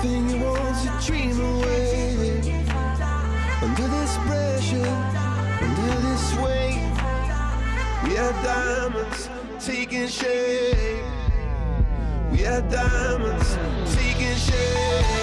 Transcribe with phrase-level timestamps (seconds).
[0.00, 2.40] everything you want to dream away.
[3.62, 4.86] Under this pressure,
[5.60, 6.90] under this weight,
[8.04, 9.28] we are diamonds
[9.58, 11.04] taking shape.
[12.32, 13.58] We are diamonds
[13.94, 15.19] taking shape.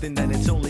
[0.00, 0.69] something that it's only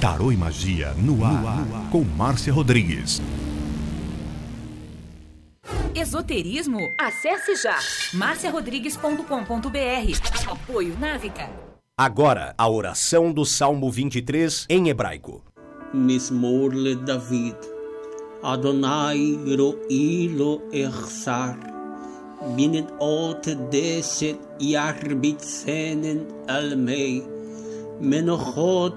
[0.00, 3.20] Tarô e Magia no ar, no ar, com Márcia Rodrigues.
[5.94, 6.78] Esoterismo?
[6.98, 7.78] Acesse já
[8.14, 10.50] marciarodrigues.com.br.
[10.50, 11.50] Apoio Návica.
[11.98, 15.44] Agora, a oração do Salmo 23 em hebraico.
[15.92, 17.58] Mismorle David.
[18.42, 21.58] Adonai ro'i lo echsar.
[22.56, 25.44] Binet ot deset yarbit
[26.48, 27.22] almei.
[28.00, 28.96] Menochot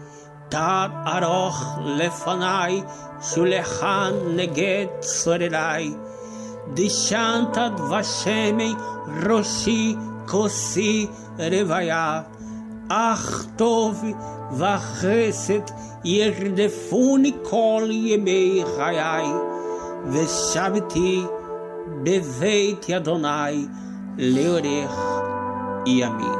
[0.50, 2.82] תת ארוך לפניי,
[3.22, 5.94] שולחן נגד צורריי.
[6.74, 8.74] דשנת דבשמי
[9.26, 11.06] ראשי כוסי
[11.38, 12.22] רוויה.
[12.88, 14.04] אך טוב
[14.52, 15.70] וחסד
[16.04, 19.26] ירדפוני כל ימי חיי,
[20.12, 21.22] ושבתי
[22.02, 23.66] בבית אדוני
[24.18, 25.00] לאורך
[25.86, 26.39] ימים.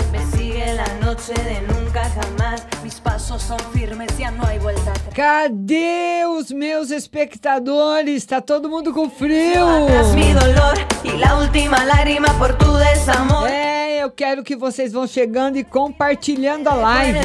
[0.75, 2.65] La noche de nunca jamás.
[2.81, 5.13] Mis pasos son firmes, ya no hay vuelta atrás.
[5.13, 8.25] Cadê os meus espectadores?
[8.25, 9.67] Tá todo mundo com frio.
[9.67, 13.49] Atrás mi dolor y la última lágrima por tu desamor.
[13.49, 17.19] É, eu quero que vocês vão chegando e compartilhando a live.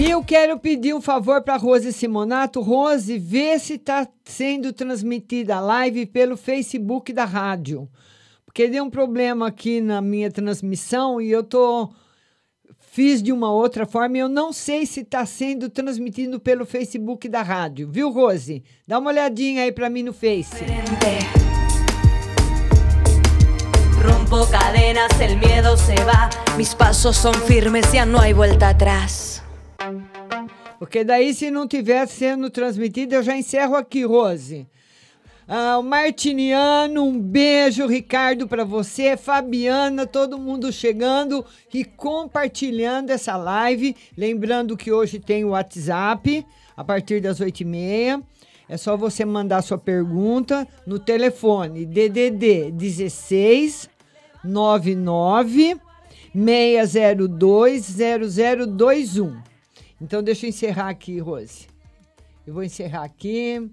[0.00, 2.60] E eu quero pedir um favor para Rose Simonato.
[2.60, 7.88] Rose, vê se está sendo transmitida a live pelo Facebook da rádio.
[8.52, 11.88] Porque deu um problema aqui na minha transmissão e eu tô
[12.78, 17.30] fiz de uma outra forma e eu não sei se está sendo transmitido pelo Facebook
[17.30, 17.88] da rádio.
[17.90, 18.62] Viu, Rose?
[18.86, 20.50] Dá uma olhadinha aí para mim no Face.
[20.50, 21.24] diferente.
[24.04, 26.28] Rompo cadenas, el miedo se va.
[26.58, 29.42] Mis pasos son firmes, ya no hay vuelta atrás.
[30.78, 34.68] Porque daí, se não tiver sendo transmitido, eu já encerro aqui, Rose.
[35.54, 43.36] Ah, o Martiniano, um beijo, Ricardo, para você, Fabiana, todo mundo chegando e compartilhando essa
[43.36, 43.94] live.
[44.16, 48.24] Lembrando que hoje tem o WhatsApp, a partir das 8h30.
[48.66, 53.90] É só você mandar sua pergunta no telefone DDD 16
[54.42, 55.78] 99
[56.34, 57.98] 602
[58.78, 59.42] 0021.
[60.00, 61.66] Então, deixa eu encerrar aqui, Rose.
[62.46, 63.70] Eu vou encerrar aqui.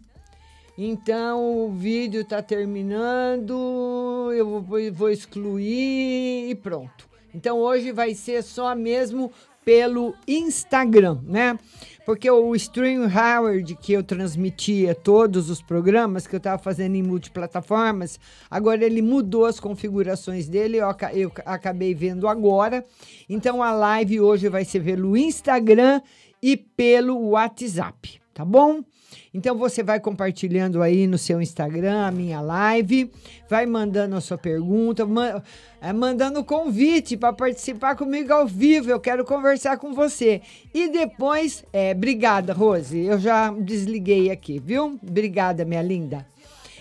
[0.81, 4.31] Então, o vídeo está terminando.
[4.33, 7.09] Eu vou, excluir e pronto.
[7.35, 9.29] Então, hoje vai ser só mesmo
[9.65, 11.59] pelo Instagram, né?
[12.05, 17.03] Porque o Stream Howard, que eu transmitia todos os programas que eu estava fazendo em
[17.03, 18.17] multiplataformas,
[18.49, 22.85] agora ele mudou as configurações dele, eu acabei vendo agora.
[23.27, 26.01] Então a live hoje vai ser pelo Instagram
[26.41, 28.81] e pelo WhatsApp, tá bom?
[29.33, 33.11] Então você vai compartilhando aí no seu Instagram a minha live,
[33.49, 35.41] vai mandando a sua pergunta, ma-
[35.81, 38.89] é, mandando convite para participar comigo ao vivo.
[38.89, 40.41] Eu quero conversar com você.
[40.73, 42.97] E depois, é, obrigada, Rose.
[42.97, 44.99] Eu já desliguei aqui, viu?
[45.07, 46.25] Obrigada, minha linda.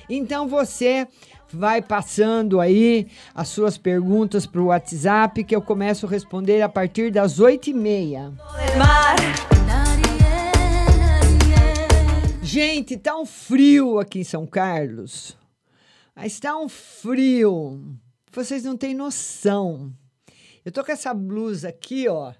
[0.08, 1.06] Então você
[1.52, 6.68] vai passando aí as suas perguntas para o WhatsApp, que eu começo a responder a
[6.68, 8.32] partir das oito e meia.
[12.50, 15.36] Gente, tá um frio aqui em São Carlos.
[16.16, 17.94] Mas tá um frio.
[18.32, 19.92] Vocês não têm noção.
[20.64, 22.32] Eu tô com essa blusa aqui, ó.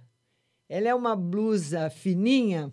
[0.67, 2.73] Ela é uma blusa fininha,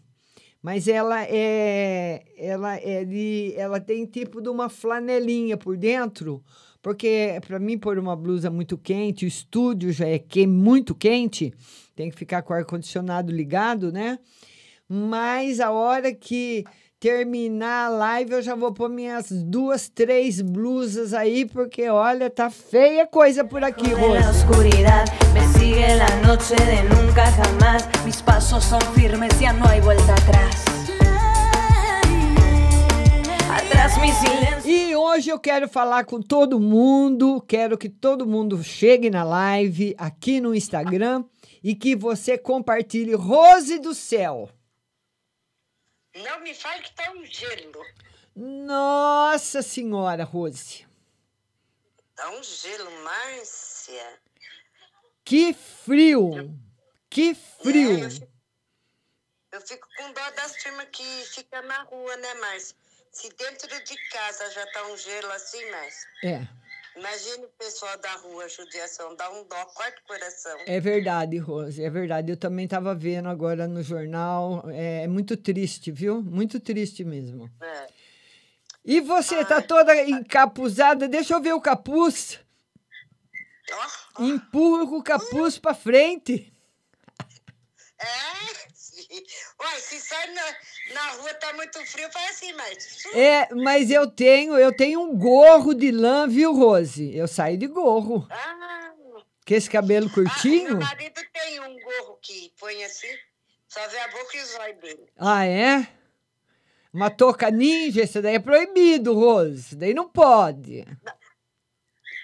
[0.64, 6.42] mas ela é ela é de, ela tem tipo de uma flanelinha por dentro,
[6.82, 11.54] porque para mim pôr uma blusa muito quente, o estúdio já é que, muito quente,
[11.98, 14.20] tem que ficar com o ar condicionado ligado, né?
[14.88, 16.64] Mas a hora que
[17.06, 22.50] terminar a live, eu já vou pôr minhas duas, três blusas aí, porque olha, tá
[22.50, 24.18] feia coisa por aqui, Rose.
[34.66, 39.94] E hoje eu quero falar com todo mundo, quero que todo mundo chegue na live
[39.96, 41.24] aqui no Instagram
[41.64, 44.50] e que você compartilhe Rose do Céu.
[46.16, 47.86] Não me fale que tá um gelo.
[48.36, 50.88] Nossa Senhora, Rose.
[52.16, 54.20] Tá um gelo, Márcia.
[55.24, 56.32] Que frio!
[57.10, 58.00] Que É, frio!
[58.04, 58.28] eu, fico,
[59.52, 62.76] eu fico com dó das turmas que ficam na rua, né, Márcia?
[63.12, 66.10] Se dentro de casa já tá um gelo assim, Márcia.
[66.24, 66.48] É,
[66.96, 70.58] Imagine o pessoal da rua, judiação, dá um dó, corta o coração.
[70.66, 72.32] é verdade, Rose, é verdade.
[72.32, 74.64] Eu também estava vendo agora no jornal.
[74.70, 76.22] É, é muito triste, viu?
[76.22, 77.52] Muito triste mesmo.
[77.62, 77.88] É.
[78.86, 81.08] E você tá toda encapuzada?
[81.08, 82.40] Deixa eu ver o capuz.
[83.72, 86.54] Ó, Empurra o capuz pra frente.
[88.00, 88.06] é?
[89.60, 90.42] Uai, se sai na,
[90.94, 93.18] na rua, tá muito frio, faz assim, Márcia.
[93.18, 97.16] É, mas eu tenho, eu tenho um gorro de lã, viu, Rose?
[97.16, 98.28] Eu saio de gorro.
[98.30, 98.92] Ah,
[99.48, 100.78] Com esse cabelo ah, curtinho.
[100.78, 103.08] meu marido tem um gorro que põe assim,
[103.68, 105.10] só vê a boca e os olhos dele.
[105.18, 105.88] Ah, é?
[106.94, 109.60] Uma touca ninja, isso daí é proibido, Rose.
[109.60, 110.86] Isso daí não pode.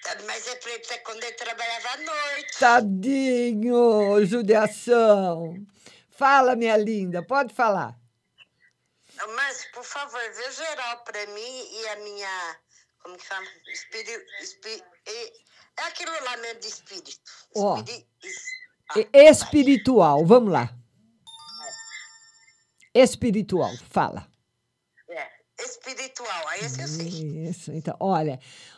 [0.04, 2.60] Tá, Mas é pra ele quando ele trabalhava à noite.
[2.60, 5.56] Tadinho, judiação.
[6.10, 8.00] Fala, minha linda, pode falar.
[9.36, 12.57] Mas, por favor, vê geral pra mim e a minha.
[13.03, 13.47] Como que chama?
[13.71, 14.23] Espírito.
[14.41, 17.19] Espí, é aquilo lá mesmo de espírito.
[17.55, 18.07] Espiri-
[18.97, 20.73] E- Espiritual, vamos lá.
[22.93, 24.27] Espiritual, fala.
[25.10, 25.27] é,
[25.63, 27.07] espiritual, aí esse eu sei.
[27.47, 28.38] Isso, então, olha,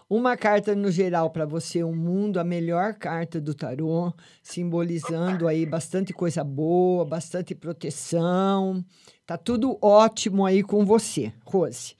[0.09, 5.65] uma carta no geral para você, um mundo, a melhor carta do tarô, simbolizando aí
[5.65, 8.85] bastante coisa boa, bastante proteção.
[9.25, 11.95] Tá tudo ótimo aí com você, Rose.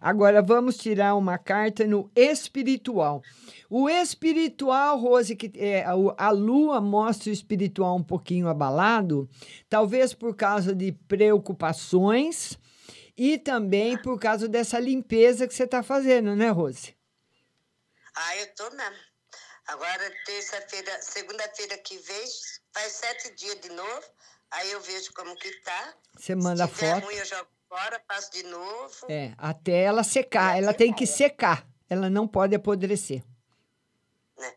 [0.00, 3.22] Agora vamos tirar uma carta no espiritual.
[3.70, 9.28] O espiritual, Rose, que é, a, lua mostra o espiritual um pouquinho abalado,
[9.68, 12.58] talvez por causa de preocupações
[13.16, 16.96] e também por causa dessa limpeza que você está fazendo, né, Rose?
[18.14, 18.96] Ah, eu tô mesmo.
[19.68, 22.24] Agora, terça-feira, segunda-feira que vem,
[22.72, 24.02] faz sete dias de novo.
[24.52, 25.94] Aí eu vejo como que tá.
[26.16, 27.04] Você manda Se foto.
[27.04, 29.06] ruim, eu jogo fora, passo de novo.
[29.08, 30.58] É, até ela secar.
[30.58, 31.66] Ela tem que secar.
[31.88, 33.24] Ela não pode apodrecer.
[34.38, 34.54] Né?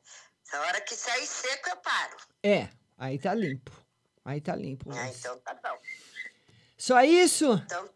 [0.54, 2.18] A hora que sair seco, eu paro.
[2.44, 3.72] É, aí tá limpo.
[4.24, 4.90] Aí tá limpo.
[4.92, 5.80] Ah, então tá bom.
[6.78, 7.54] Só isso?
[7.66, 7.90] Então,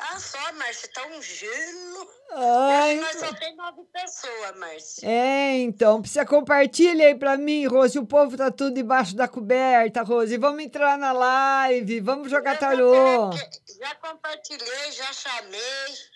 [0.00, 2.08] ah, só, Márcia, tá um gelo.
[2.32, 5.08] Ai, Hoje nós só tem nove pessoas, Márcia.
[5.08, 7.98] É, então, precisa compartilhar aí pra mim, Rose.
[7.98, 10.36] O povo tá tudo debaixo da coberta, Rose.
[10.38, 13.30] Vamos entrar na live, vamos jogar tarô.
[13.32, 15.60] Já compartilhei, já chamei.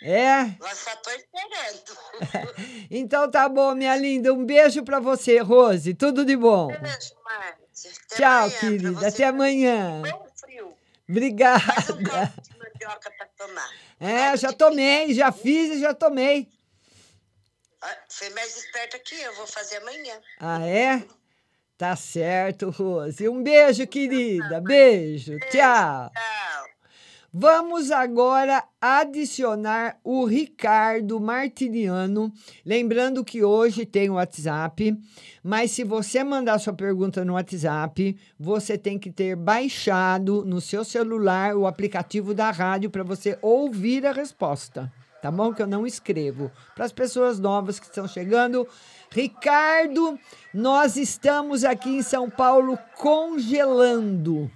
[0.03, 0.45] É?
[0.59, 2.65] Nós só tô esperando.
[2.91, 4.33] Então tá bom, minha linda.
[4.33, 5.95] Um beijo pra você, Rose.
[5.95, 6.69] Tudo de bom.
[6.69, 7.65] Beijo, Márcia.
[8.07, 9.09] Até Tchau, amanhã querida.
[9.09, 10.03] Até amanhã.
[10.03, 10.75] Bom frio.
[11.09, 12.33] Obrigada.
[12.85, 13.71] Mandioca pra tomar.
[14.01, 16.49] É, já tomei, já fiz e já tomei.
[17.81, 20.21] Ah, Foi mais esperta que eu, vou fazer amanhã.
[20.41, 21.05] Ah, é?
[21.77, 23.29] Tá certo, Rose.
[23.29, 24.61] Um beijo, querida.
[24.61, 25.39] Beijo.
[25.41, 26.11] Tchau.
[26.11, 26.74] Tchau.
[27.37, 32.33] Vamos agora adicionar o Ricardo Martiniano.
[32.65, 34.97] Lembrando que hoje tem o WhatsApp,
[35.43, 40.85] mas se você mandar sua pergunta no WhatsApp, você tem que ter baixado no seu
[40.85, 44.93] celular o aplicativo da rádio para você ouvir a resposta.
[45.21, 45.53] Tá bom?
[45.53, 46.53] Que eu não escrevo.
[46.73, 48.65] Para as pessoas novas que estão chegando,
[49.11, 50.17] Ricardo,
[50.53, 54.49] nós estamos aqui em São Paulo congelando.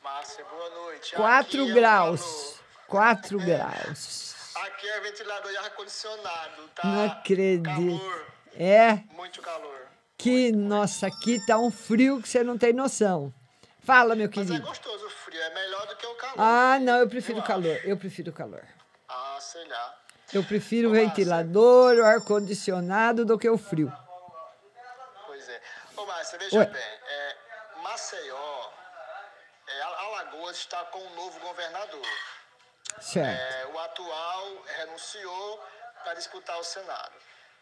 [0.00, 0.85] Márcia, boa noite.
[1.14, 2.20] 4 Aqui é o graus.
[2.20, 2.56] calor.
[2.88, 4.34] 4 graus.
[4.56, 6.82] Aqui é ventilador e ar-condicionado, tá?
[6.88, 7.64] Não acredito.
[7.64, 9.86] Calor, É muito calor.
[10.16, 13.32] que, nossa, aqui tá um frio que você não tem noção.
[13.84, 14.66] Fala, meu Mas é querido.
[14.66, 16.34] gostoso o frio, é melhor do que o calor.
[16.38, 17.80] Ah, não, eu prefiro Eu calor.
[17.84, 18.64] Eu prefiro calor.
[19.08, 19.98] Ah, sei lá.
[20.32, 23.92] Eu prefiro o ventilador, o ar-condicionado do que o frio.
[25.26, 25.60] Pois é.
[25.96, 26.66] Ô, Márcia, veja Oi.
[26.66, 26.82] bem.
[26.82, 27.36] É,
[27.82, 28.70] Maceió, é,
[30.36, 32.06] Alagoas está com um novo governador.
[33.00, 33.54] Certo.
[33.54, 35.64] É, o atual renunciou
[36.04, 37.12] para disputar o Senado.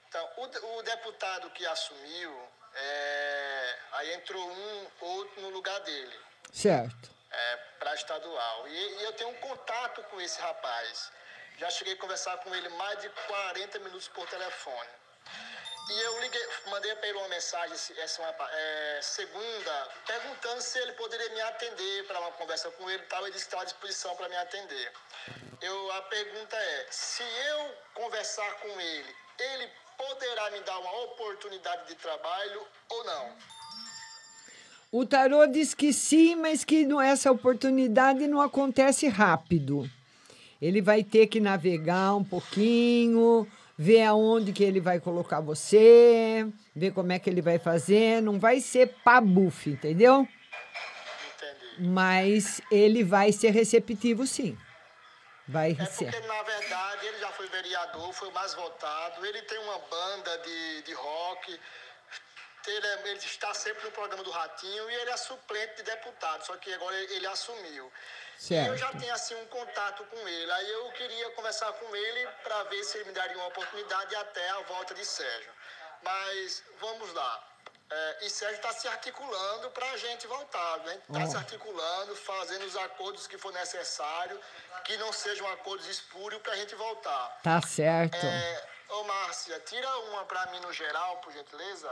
[0.09, 6.19] Então, o, o deputado que assumiu, é, aí entrou um, outro no lugar dele,
[6.53, 7.11] Certo.
[7.79, 8.69] para estadual.
[8.69, 11.13] E, e eu tenho um contato com esse rapaz.
[11.59, 14.91] Já cheguei a conversar com ele mais de 40 minutos por telefone.
[15.91, 20.93] E eu liguei, mandei para ele uma mensagem essa uma, é, segunda, perguntando se ele
[20.93, 23.23] poderia me atender para uma conversa com ele tal.
[23.23, 24.93] Ele disse que estava à disposição para me atender.
[25.61, 31.87] Eu, a pergunta é: se eu conversar com ele, ele poderá me dar uma oportunidade
[31.89, 33.37] de trabalho ou não?
[34.91, 39.91] O tarô diz que sim, mas que não- essa oportunidade não acontece rápido.
[40.63, 46.93] Ele vai ter que navegar um pouquinho, ver aonde que ele vai colocar você, ver
[46.93, 48.21] como é que ele vai fazer.
[48.23, 50.27] Não vai ser pabuf, entendeu?
[51.79, 54.57] Mas ele vai ser receptivo, sim.
[55.47, 56.11] Vai É ser.
[56.11, 59.27] porque, na verdade, ele já foi vereador, foi o mais votado.
[59.27, 61.61] Ele tem uma banda de, de rock.
[62.67, 66.47] Ele, é- ele está sempre no programa do Ratinho e ele é suplente de deputado,
[66.47, 67.93] só que agora ele, ele assumiu.
[68.51, 68.99] E eu já Certo.
[69.01, 70.53] tenho assim um contato com ele.
[70.53, 74.49] Aí eu queria conversar com ele para ver se ele me daria uma oportunidade até
[74.51, 75.51] a volta de Sérgio.
[76.03, 77.49] Mas vamos lá.
[77.91, 80.99] É, e Sérgio está se articulando para a gente voltar, né?
[81.09, 84.39] Está se articulando, fazendo os acordos que for necessário,
[84.85, 87.41] que não sejam acordos espúrios para a gente voltar.
[87.43, 88.17] Tá certo.
[88.17, 91.91] É, ô Márcia, tira uma para mim no geral, por gentileza.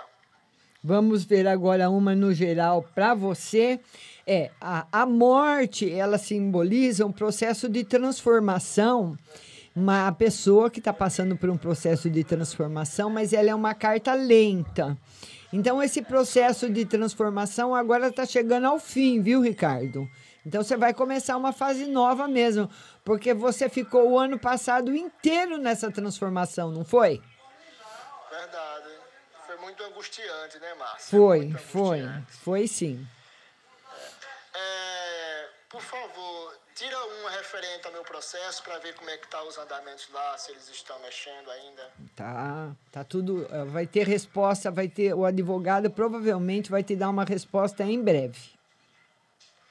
[0.82, 3.78] Vamos ver agora uma no geral para você.
[4.26, 9.16] É, a, a morte, ela simboliza um processo de transformação.
[9.74, 14.12] Uma pessoa que está passando por um processo de transformação, mas ela é uma carta
[14.12, 14.96] lenta.
[15.52, 20.08] Então, esse processo de transformação agora está chegando ao fim, viu, Ricardo?
[20.44, 22.68] Então, você vai começar uma fase nova mesmo,
[23.04, 27.22] porque você ficou o ano passado inteiro nessa transformação, não foi?
[28.30, 28.88] Verdade.
[29.46, 31.18] Foi muito angustiante, né, Márcia?
[31.18, 33.06] Foi, foi, foi sim.
[34.54, 39.42] É, por favor, tira uma referente ao meu processo para ver como é que tá
[39.42, 41.90] os andamentos lá, se eles estão mexendo ainda.
[42.14, 43.46] Tá, tá tudo.
[43.50, 45.14] eh, Vai ter resposta, vai ter.
[45.14, 48.38] O advogado provavelmente vai te dar uma resposta em breve.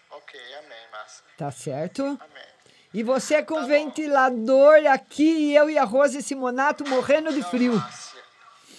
[0.10, 1.24] Ok, amém, Márcia.
[1.38, 2.04] Tá certo?
[2.04, 2.52] Amém.
[2.94, 7.74] E você com ventilador aqui e eu e a Rose Simonato morrendo de frio.
[7.76, 8.22] Márcia,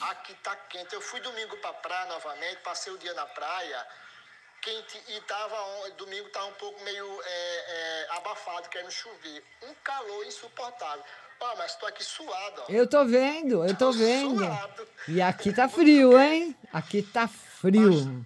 [0.00, 0.92] aqui tá quente.
[0.94, 3.86] Eu fui domingo pra praia novamente, passei o dia na praia,
[4.62, 9.44] quente, e tava, domingo tava um pouco meio é, é, abafado, querendo chover.
[9.62, 11.04] Um calor insuportável.
[11.40, 12.72] Ó, mas tô aqui suado, ó.
[12.72, 14.38] Eu tô vendo, eu tô vendo.
[14.38, 14.88] suado.
[15.08, 16.56] E aqui tá frio, hein?
[16.72, 18.24] Aqui tá frio.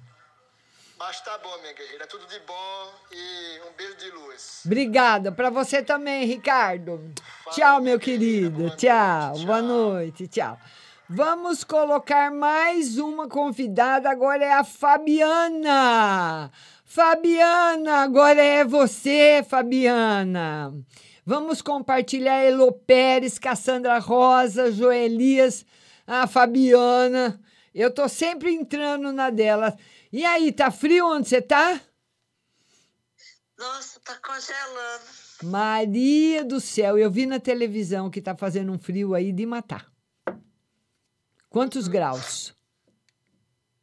[0.98, 2.06] Mas tá bom, minha guerreira.
[2.06, 4.62] Tudo de bom e um beijo de luz.
[4.64, 5.32] Obrigada.
[5.32, 7.12] Pra você também, Ricardo.
[7.50, 8.74] Tchau, meu querido.
[8.76, 9.38] Tchau.
[9.44, 10.28] Boa noite.
[10.28, 10.58] Tchau.
[11.08, 14.10] Vamos colocar mais uma convidada.
[14.10, 16.50] Agora é a Fabiana.
[16.84, 20.74] Fabiana, agora é você, Fabiana.
[21.24, 25.64] Vamos compartilhar Elo Pérez, Cassandra Rosa, Joelias,
[26.04, 27.40] a Fabiana.
[27.72, 29.78] Eu tô sempre entrando na dela.
[30.12, 31.80] E aí, tá frio onde você tá?
[33.56, 35.04] Nossa, tá congelando.
[35.44, 39.95] Maria do céu, eu vi na televisão que tá fazendo um frio aí de matar.
[41.56, 42.54] Quantos graus?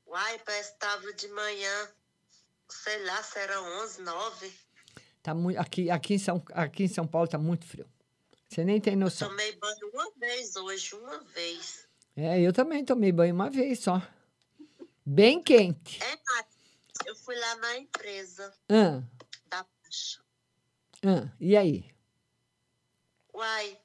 [0.05, 1.89] Uai, parece que tava de manhã,
[2.69, 4.53] sei lá, se era 11, 9.
[5.23, 7.89] Tá muito, aqui, aqui, em São, aqui em São Paulo tá muito frio.
[8.47, 9.27] Você nem tem noção.
[9.27, 11.87] Tomei banho uma vez hoje, uma vez.
[12.15, 13.99] É, eu também tomei banho uma vez só.
[15.03, 15.99] Bem quente.
[16.03, 16.19] É,
[17.07, 19.01] eu fui lá na empresa Ah,
[19.47, 20.21] da Baixa.
[21.03, 21.91] Ah, e aí?
[23.33, 23.81] Uai,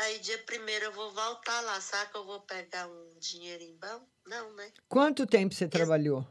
[0.00, 1.80] aí dia primeiro eu vou voltar lá.
[1.80, 4.06] Será que eu vou pegar um dinheirinho bom?
[4.26, 4.72] Não, né?
[4.88, 6.26] Quanto tempo você trabalhou?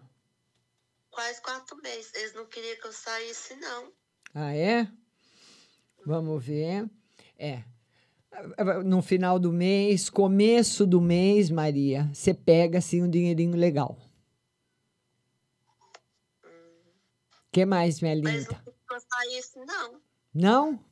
[1.10, 2.14] Quase quatro meses.
[2.14, 3.92] Eles não queriam que eu saísse, não.
[4.34, 4.88] Ah, é?
[6.06, 6.90] Vamos ver.
[7.38, 7.64] É.
[8.84, 13.98] No final do mês, começo do mês, Maria, você pega assim um dinheirinho legal.
[17.56, 18.52] que mais, minha Mas linda?
[18.52, 20.02] não queriam que eu saísse, não.
[20.34, 20.86] Não?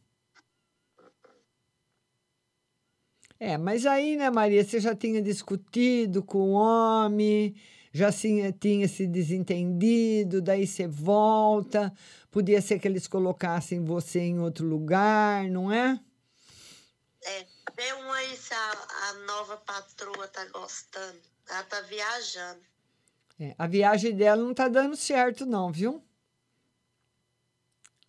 [3.46, 7.54] É, mas aí, né, Maria, você já tinha discutido com o homem,
[7.92, 11.92] já tinha, tinha se desentendido, daí você volta.
[12.32, 16.00] Podia ser que eles colocassem você em outro lugar, não é?
[17.22, 18.72] É, vê um aí se a,
[19.10, 21.20] a nova patroa tá gostando.
[21.50, 22.62] Ela tá viajando.
[23.38, 26.02] É, a viagem dela não tá dando certo, não, viu?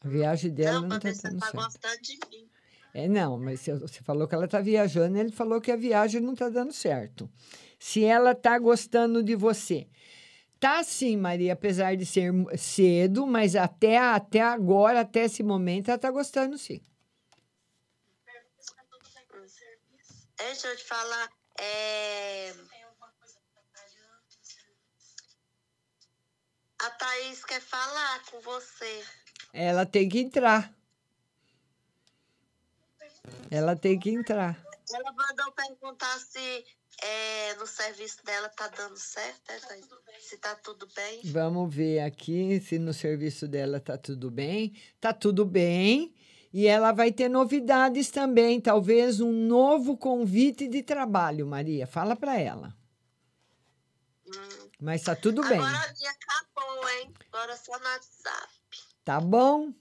[0.01, 1.57] A viagem dela não, não, tá dando tá certo.
[1.57, 2.54] gostando de mim.
[2.97, 6.33] É, não, mas você falou que ela tá viajando, ele falou que a viagem não
[6.33, 7.29] tá dando certo.
[7.77, 9.89] Se ela tá gostando de você.
[10.61, 15.99] Tá sim, Maria, apesar de ser cedo, mas até, até agora, até esse momento, ela
[15.99, 16.81] tá gostando sim.
[20.39, 21.29] É, deixa eu te falar.
[21.59, 22.55] É...
[26.81, 29.05] A Thaís quer falar com você.
[29.53, 30.73] Ela tem que entrar.
[33.51, 34.63] Ela tem que entrar.
[34.93, 36.65] Ela mandou perguntar se
[37.03, 39.87] é, no serviço dela tá dando certo, né, Thaís?
[40.21, 41.21] Se tá tudo bem.
[41.25, 44.75] Vamos ver aqui se no serviço dela tá tudo bem.
[45.01, 46.15] Tá tudo bem.
[46.53, 51.87] E ela vai ter novidades também, talvez um novo convite de trabalho, Maria.
[51.87, 52.73] Fala para ela.
[54.81, 55.59] Mas tá tudo bem.
[55.59, 57.13] Agora a minha acabou, hein?
[57.33, 58.53] Agora só no WhatsApp.
[59.05, 59.73] Tá bom?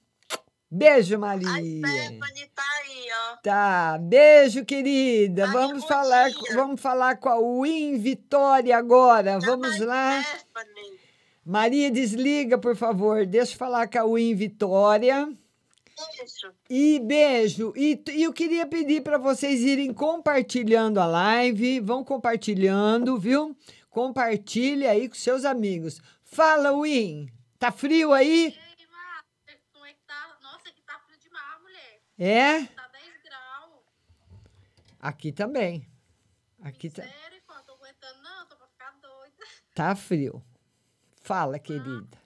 [0.75, 1.49] Beijo, A Maria.
[1.49, 3.37] Stephanie tá aí, ó.
[3.43, 5.45] Tá, beijo, querida.
[5.51, 9.37] Vamos falar, vamos falar com a Win Vitória agora.
[9.39, 10.25] Vamos lá.
[11.45, 13.23] Maria, desliga, por favor.
[13.23, 15.27] Deixa eu falar com a Win Vitória.
[15.27, 16.53] Beijo.
[16.67, 17.73] E beijo.
[17.75, 21.81] E, e eu queria pedir para vocês irem compartilhando a live.
[21.81, 23.55] Vão compartilhando, viu?
[23.91, 26.01] Compartilhe aí com seus amigos.
[26.23, 27.29] Fala, Win.
[27.59, 28.55] Tá frio aí?
[32.25, 32.69] É?
[34.97, 35.85] Aqui também.
[36.61, 37.03] Aqui tá.
[39.75, 40.41] Tá frio.
[41.21, 42.17] Fala, querida.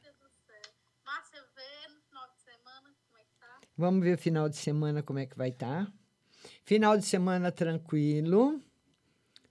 [3.76, 5.92] Vamos ver o final de semana como é que vai estar.
[6.64, 8.62] Final de semana tranquilo,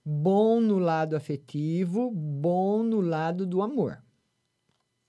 [0.05, 4.01] bom no lado afetivo, bom no lado do amor.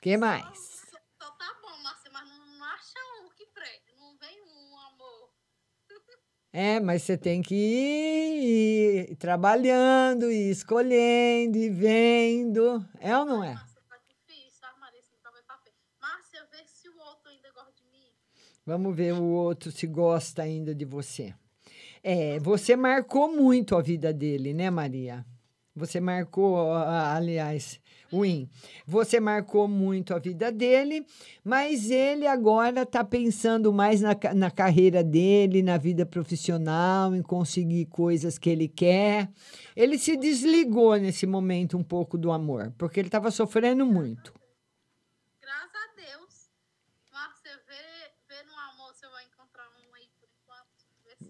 [0.00, 0.77] que mais?
[6.60, 12.84] É, mas você tem que ir, ir trabalhando, ir escolhendo, e vendo.
[12.98, 13.54] É ou não é?
[18.66, 21.32] Vamos ver o outro se gosta ainda de você.
[22.02, 25.24] É, você marcou muito a vida dele, né, Maria?
[25.76, 27.80] Você marcou, aliás,
[28.12, 28.48] Win,
[28.86, 31.04] você marcou muito a vida dele,
[31.44, 37.86] mas ele agora está pensando mais na, na carreira dele, na vida profissional, em conseguir
[37.86, 39.28] coisas que ele quer.
[39.76, 44.32] Ele se desligou nesse momento um pouco do amor, porque ele estava sofrendo muito.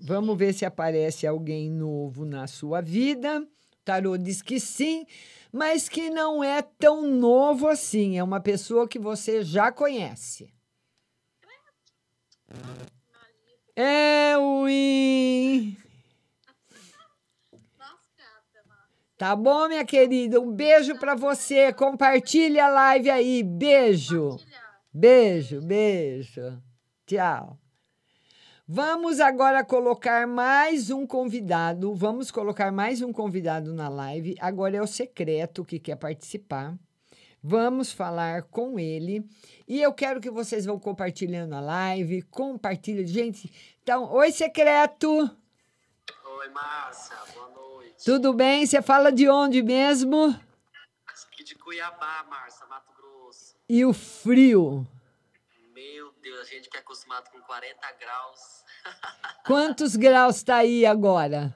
[0.01, 3.47] Vamos ver se aparece alguém novo na sua vida.
[3.89, 5.07] O tarô diz que sim,
[5.51, 8.19] mas que não é tão novo assim.
[8.19, 10.53] É uma pessoa que você já conhece.
[13.75, 15.75] É, Win.
[19.17, 20.39] Tá bom, minha querida?
[20.39, 21.73] Um beijo pra você.
[21.73, 23.43] Compartilha a live aí.
[23.43, 24.37] Beijo.
[24.93, 26.63] Beijo, beijo.
[27.07, 27.59] Tchau.
[28.71, 31.95] Vamos agora colocar mais um convidado.
[31.95, 34.37] Vamos colocar mais um convidado na live.
[34.39, 36.77] Agora é o secreto que quer participar.
[37.43, 39.27] Vamos falar com ele.
[39.67, 42.21] E eu quero que vocês vão compartilhando a live.
[42.25, 43.51] Compartilha, gente.
[43.83, 45.09] Então, oi, secreto.
[45.17, 48.05] Oi, Márcia, boa noite.
[48.05, 48.67] Tudo bem?
[48.67, 50.39] Você fala de onde mesmo?
[51.07, 53.57] Aqui de Cuiabá, Márcia, Mato Grosso.
[53.67, 54.87] E o frio?
[55.73, 58.58] Meu Deus, a gente que é acostumado com 40 graus.
[59.47, 61.55] Quantos graus tá aí agora?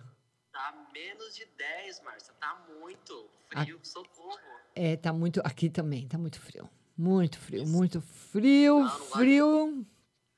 [0.52, 2.34] Tá menos de 10, Márcia.
[2.40, 4.38] Tá muito frio, socorro.
[4.74, 5.40] É, tá muito.
[5.44, 6.68] Aqui também, tá muito frio.
[6.96, 9.86] Muito frio, muito frio, frio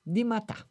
[0.07, 0.67] de matar.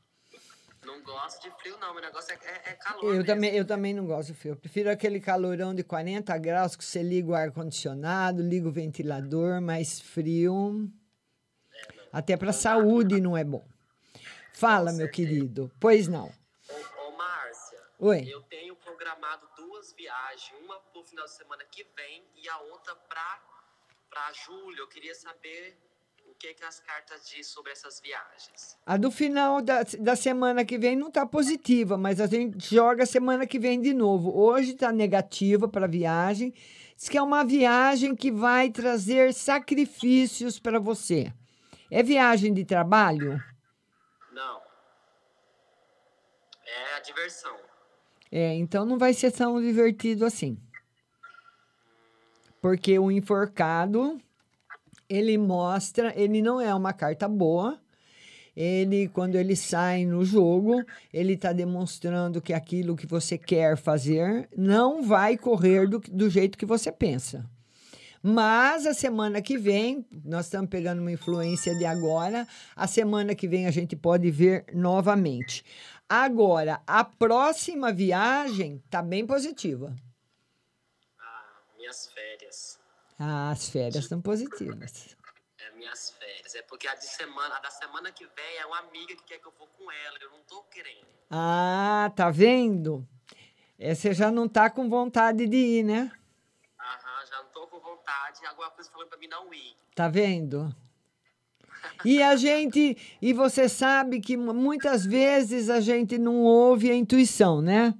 [0.85, 1.93] Não gosto de frio, não.
[1.93, 3.03] Meu negócio é, é, é calor.
[3.03, 3.25] Eu mesmo.
[3.25, 4.51] também, eu também não gosto de frio.
[4.53, 9.61] Eu prefiro aquele calorão de 40 graus que você liga o ar-condicionado, liga o ventilador,
[9.61, 10.89] mais frio.
[12.11, 13.65] Até para a saúde não é bom.
[14.53, 15.71] Fala, meu querido.
[15.79, 16.31] Pois não.
[16.69, 17.79] Ô, ô, Márcia.
[17.99, 18.27] Oi.
[18.31, 20.53] Eu tenho programado duas viagens.
[20.63, 23.41] Uma pro final de semana que vem e a outra pra,
[24.09, 24.77] pra julho.
[24.77, 25.77] Eu queria saber
[26.25, 28.77] o que, que as cartas dizem sobre essas viagens.
[28.85, 33.05] A do final da, da semana que vem não está positiva, mas a gente joga
[33.05, 34.37] semana que vem de novo.
[34.37, 36.53] Hoje está negativa para a viagem.
[36.95, 41.33] Diz que é uma viagem que vai trazer sacrifícios para você.
[41.91, 43.41] É viagem de trabalho?
[44.31, 44.61] Não.
[46.75, 47.55] É a diversão.
[48.31, 50.57] É, então não vai ser tão divertido assim.
[52.59, 54.19] Porque o enforcado,
[55.07, 57.79] ele mostra, ele não é uma carta boa.
[58.55, 64.47] Ele, quando ele sai no jogo, ele está demonstrando que aquilo que você quer fazer
[64.55, 67.47] não vai correr do, do jeito que você pensa.
[68.25, 73.49] Mas a semana que vem, nós estamos pegando uma influência de agora, a semana que
[73.49, 75.65] vem a gente pode ver novamente.
[76.15, 79.95] Agora, a próxima viagem tá bem positiva.
[81.19, 82.79] Ah, minhas férias.
[83.19, 85.17] Ah, as férias estão positivas.
[85.57, 86.53] É minhas férias.
[86.53, 89.39] É porque a de semana, a da semana que vem é uma amiga que quer
[89.39, 90.19] que eu vou com ela.
[90.21, 91.07] Eu não tô querendo.
[91.31, 93.07] Ah, tá vendo?
[93.79, 96.11] É, você já não tá com vontade de ir, né?
[96.79, 98.45] Aham, já não tô com vontade.
[98.45, 99.75] Alguma coisa falando pra mim não ir.
[99.95, 100.75] Tá vendo?
[102.05, 106.95] E a gente, e você sabe que mu- muitas vezes a gente não ouve a
[106.95, 107.93] intuição, né?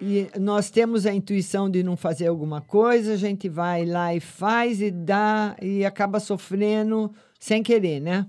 [0.00, 4.20] E nós temos a intuição de não fazer alguma coisa, a gente vai lá e
[4.20, 8.28] faz e dá e acaba sofrendo sem querer, né?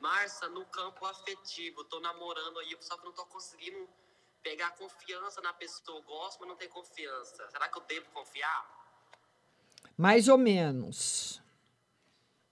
[0.00, 3.88] Marcia, no campo afetivo, tô namorando aí, só que não tô conseguindo
[4.42, 5.98] pegar confiança na pessoa.
[5.98, 7.48] Eu gosto, mas não tenho confiança.
[7.50, 8.66] Será que eu devo confiar?
[9.96, 11.41] Mais ou menos.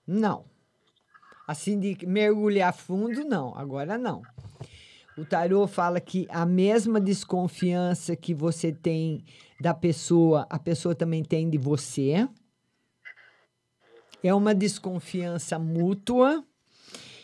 [0.05, 0.45] Não.
[1.47, 3.55] Assim de mergulhar fundo, não.
[3.55, 4.21] Agora não.
[5.17, 9.25] O tarô fala que a mesma desconfiança que você tem
[9.59, 12.27] da pessoa, a pessoa também tem de você.
[14.23, 16.43] É uma desconfiança mútua.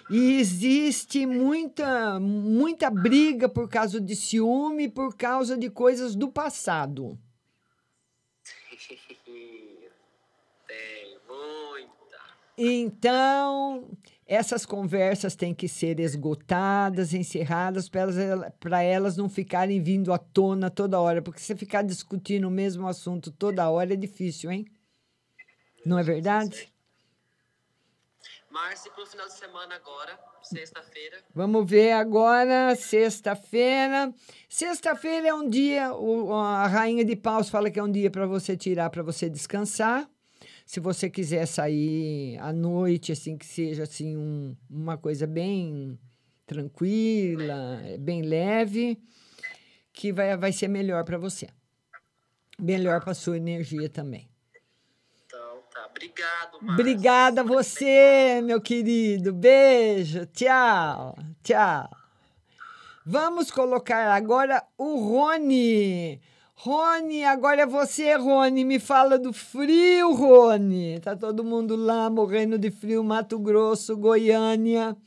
[0.09, 7.19] E existe muita, muita briga por causa de ciúme, por causa de coisas do passado.
[10.65, 12.19] Tem, muita.
[12.57, 13.95] Então,
[14.25, 17.87] essas conversas têm que ser esgotadas, encerradas,
[18.59, 21.21] para elas, não ficarem vindo à tona toda hora.
[21.21, 24.65] Porque se ficar discutindo o mesmo assunto toda hora é difícil, hein?
[25.85, 26.73] Não é verdade?
[28.49, 31.17] Márcia, pro final de semana agora, sexta-feira.
[31.35, 34.11] Vamos ver agora, sexta-feira.
[34.49, 38.25] Sexta-feira é um dia, o- a Rainha de Paus fala que é um dia para
[38.25, 40.09] você tirar, para você descansar.
[40.67, 45.97] Se você quiser sair à noite, assim, que seja assim um- uma coisa bem
[46.45, 49.01] tranquila, bem leve,
[49.93, 51.47] que vai, vai ser melhor para você.
[52.59, 54.27] Melhor para sua energia também.
[55.25, 55.87] Então, tá.
[55.89, 56.73] Obrigado, Márcia.
[56.73, 59.31] Obrigada a você, meu querido.
[59.33, 60.25] Beijo.
[60.25, 61.17] Tchau.
[61.43, 61.89] Tchau.
[63.05, 66.21] Vamos colocar agora o Rony.
[66.59, 68.65] Rony, agora é você, Rony.
[68.65, 70.99] Me fala do frio, Rony.
[70.99, 74.97] Tá todo mundo lá morrendo de frio, Mato Grosso, Goiânia.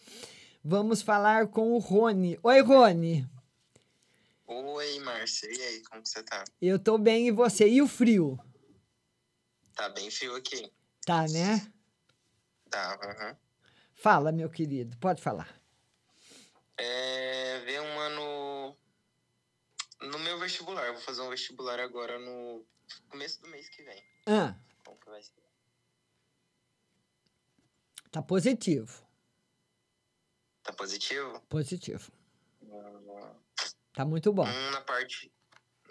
[0.62, 2.38] Vamos falar com o Rony.
[2.40, 3.28] Oi, Rony.
[4.46, 5.48] Oi, Márcia.
[5.53, 6.44] E aí, como você tá?
[6.62, 7.68] Eu tô bem e você?
[7.68, 8.38] E o frio?
[9.74, 10.70] Tá bem frio aqui.
[11.05, 11.66] Tá, né?
[12.70, 13.36] Tá, aham.
[13.92, 14.96] Fala, meu querido.
[14.98, 15.61] Pode falar.
[16.78, 18.76] É, ver uma no...
[20.03, 20.86] No meu vestibular.
[20.86, 22.64] Eu vou fazer um vestibular agora no
[23.09, 24.03] começo do mês que vem.
[24.26, 25.32] Ah, Como que vai ser?
[28.11, 29.07] tá positivo.
[30.62, 31.40] Tá positivo?
[31.48, 32.12] Positivo.
[32.70, 33.34] Ah,
[33.92, 34.44] Tá muito bom.
[34.46, 35.32] Um na parte...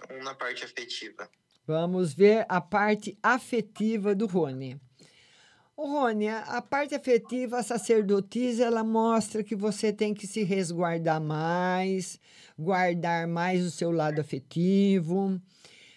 [0.10, 1.30] Um na parte afetiva.
[1.66, 4.80] Vamos ver a parte afetiva do Rony.
[5.88, 12.20] Rony, a parte afetiva, sacerdotisa, ela mostra que você tem que se resguardar mais,
[12.58, 15.40] guardar mais o seu lado afetivo,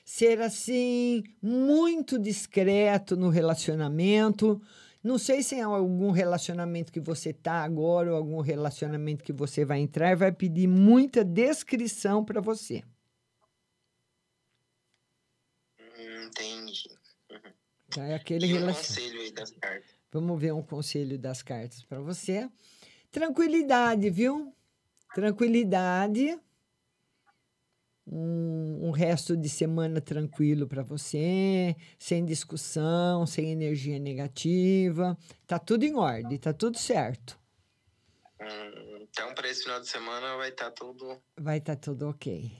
[0.04, 4.60] ser assim muito discreto no relacionamento.
[5.02, 9.64] Não sei se é algum relacionamento que você tá agora ou algum relacionamento que você
[9.64, 12.84] vai entrar, vai pedir muita descrição para você.
[15.78, 17.01] Hum, entendi.
[17.94, 18.04] Tá?
[18.04, 19.90] É aquele E um relacion- conselho aí das cartas.
[20.10, 22.48] Vamos ver um conselho das cartas para você.
[23.10, 24.54] Tranquilidade, viu?
[25.14, 26.40] tranquilidade,
[28.06, 35.16] um, um resto de semana tranquilo para você, sem discussão, sem energia negativa.
[35.46, 37.38] Tá tudo em ordem, tá tudo certo.
[38.40, 42.50] Hum, então, para esse final de semana vai estar tudo, Vai estar tudo ok.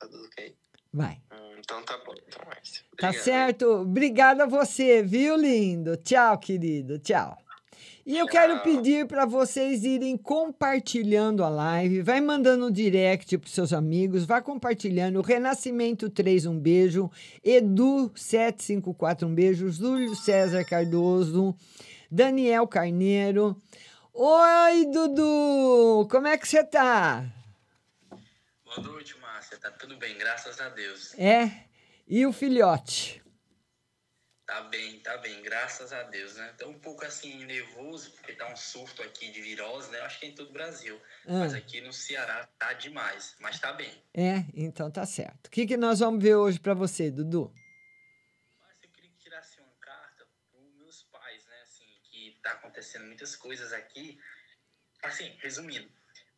[0.00, 0.56] tá tudo ok.
[0.94, 1.18] Vai.
[1.32, 2.82] Hum, então tá bom, então, Márcia.
[2.96, 3.24] Tá Obrigado.
[3.24, 3.66] certo?
[3.80, 5.96] Obrigada a você, viu, lindo?
[5.96, 7.00] Tchau, querido.
[7.00, 7.36] Tchau.
[8.06, 13.50] E eu quero pedir para vocês irem compartilhando a live, vai mandando um direct para
[13.50, 15.20] seus amigos, vai compartilhando.
[15.20, 17.10] Renascimento 3, um beijo.
[17.42, 19.68] Edu 754, um beijo.
[19.70, 21.56] Júlio César Cardoso,
[22.08, 23.60] Daniel Carneiro.
[24.12, 26.06] Oi, Dudu!
[26.08, 27.24] Como é que você tá?
[28.64, 29.13] Boa noite.
[29.64, 31.18] Tá tudo bem, graças a Deus.
[31.18, 31.64] É?
[32.06, 33.24] E o filhote?
[34.44, 36.54] Tá bem, tá bem, graças a Deus, né?
[36.58, 40.00] Tô um pouco assim nervoso, porque tá um surto aqui de virose, né?
[40.00, 41.00] Eu acho que é em todo o Brasil.
[41.26, 41.38] Ah.
[41.38, 43.90] Mas aqui no Ceará tá demais, mas tá bem.
[44.12, 45.46] É, então tá certo.
[45.46, 47.50] O que, que nós vamos ver hoje para você, Dudu?
[48.60, 51.62] Mas eu queria que tirasse uma carta pros meus pais, né?
[51.62, 54.20] Assim, que tá acontecendo muitas coisas aqui.
[55.02, 55.90] Assim, resumindo,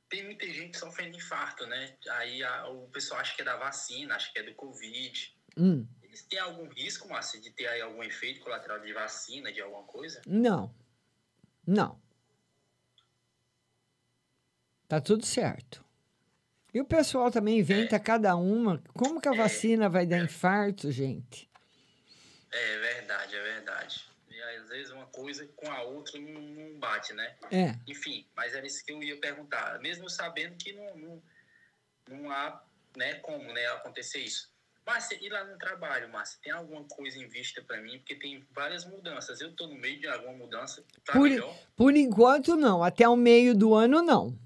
[0.09, 1.97] tem muita gente sofrendo infarto, né?
[2.11, 5.37] Aí a- o pessoal acha que é da vacina, acha que é do Covid.
[5.57, 9.61] Hum, Eles têm algum risco, Márcia, de ter aí algum efeito colateral de vacina, de
[9.61, 10.21] alguma coisa?
[10.27, 10.75] não.
[11.67, 12.01] Não.
[14.89, 15.85] Tá tudo certo.
[16.73, 18.81] E o pessoal também inventa cada uma.
[18.95, 21.51] Como que a vacina vai dar infarto, gente?
[22.53, 24.09] É verdade, é verdade.
[24.77, 27.35] Vezes uma coisa com a outra não, não bate, né?
[27.51, 27.75] É.
[27.87, 29.79] Enfim, mas era isso que eu ia perguntar.
[29.81, 31.23] Mesmo sabendo que não, não,
[32.11, 32.63] não há
[32.95, 34.55] né, como né, acontecer isso.
[34.85, 37.99] Márcia, e lá no trabalho, Márcia, tem alguma coisa em vista para mim?
[37.99, 39.41] Porque tem várias mudanças.
[39.41, 40.85] Eu tô no meio de alguma mudança.
[41.05, 41.57] Tá Por, melhor?
[41.75, 42.85] por enquanto, não.
[42.85, 44.39] Até o meio do ano, não.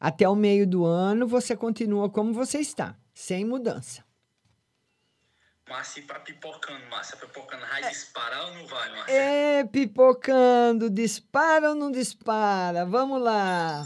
[0.00, 4.07] Até o meio do ano, você continua como você está, sem mudança.
[5.68, 9.12] Márcia, pra pipocando, Márcia, pipocando, vai disparar ou não vai, Márcia?
[9.12, 12.86] É, pipocando, dispara ou não dispara?
[12.86, 13.84] Vamos lá.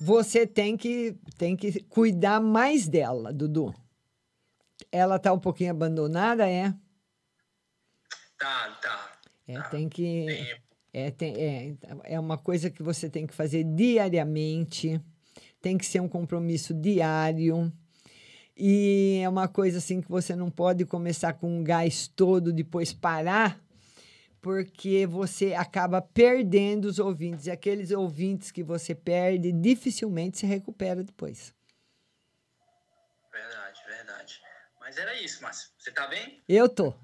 [0.00, 3.74] Você tem que, tem que cuidar mais dela, Dudu.
[4.92, 6.72] Ela tá um pouquinho abandonada, é?
[8.38, 9.12] Tá, tá.
[9.48, 10.26] É, tem que.
[10.92, 15.00] É, tem, é, é uma coisa que você tem que fazer diariamente,
[15.60, 17.72] tem que ser um compromisso diário.
[18.56, 22.90] E é uma coisa assim que você não pode começar com um gás todo, depois
[22.90, 23.60] parar,
[24.40, 27.46] porque você acaba perdendo os ouvintes.
[27.46, 31.54] E aqueles ouvintes que você perde, dificilmente se recupera depois.
[33.30, 34.40] Verdade, verdade.
[34.80, 35.68] Mas era isso, Márcia.
[35.76, 36.42] Você tá bem?
[36.48, 36.94] Eu tô.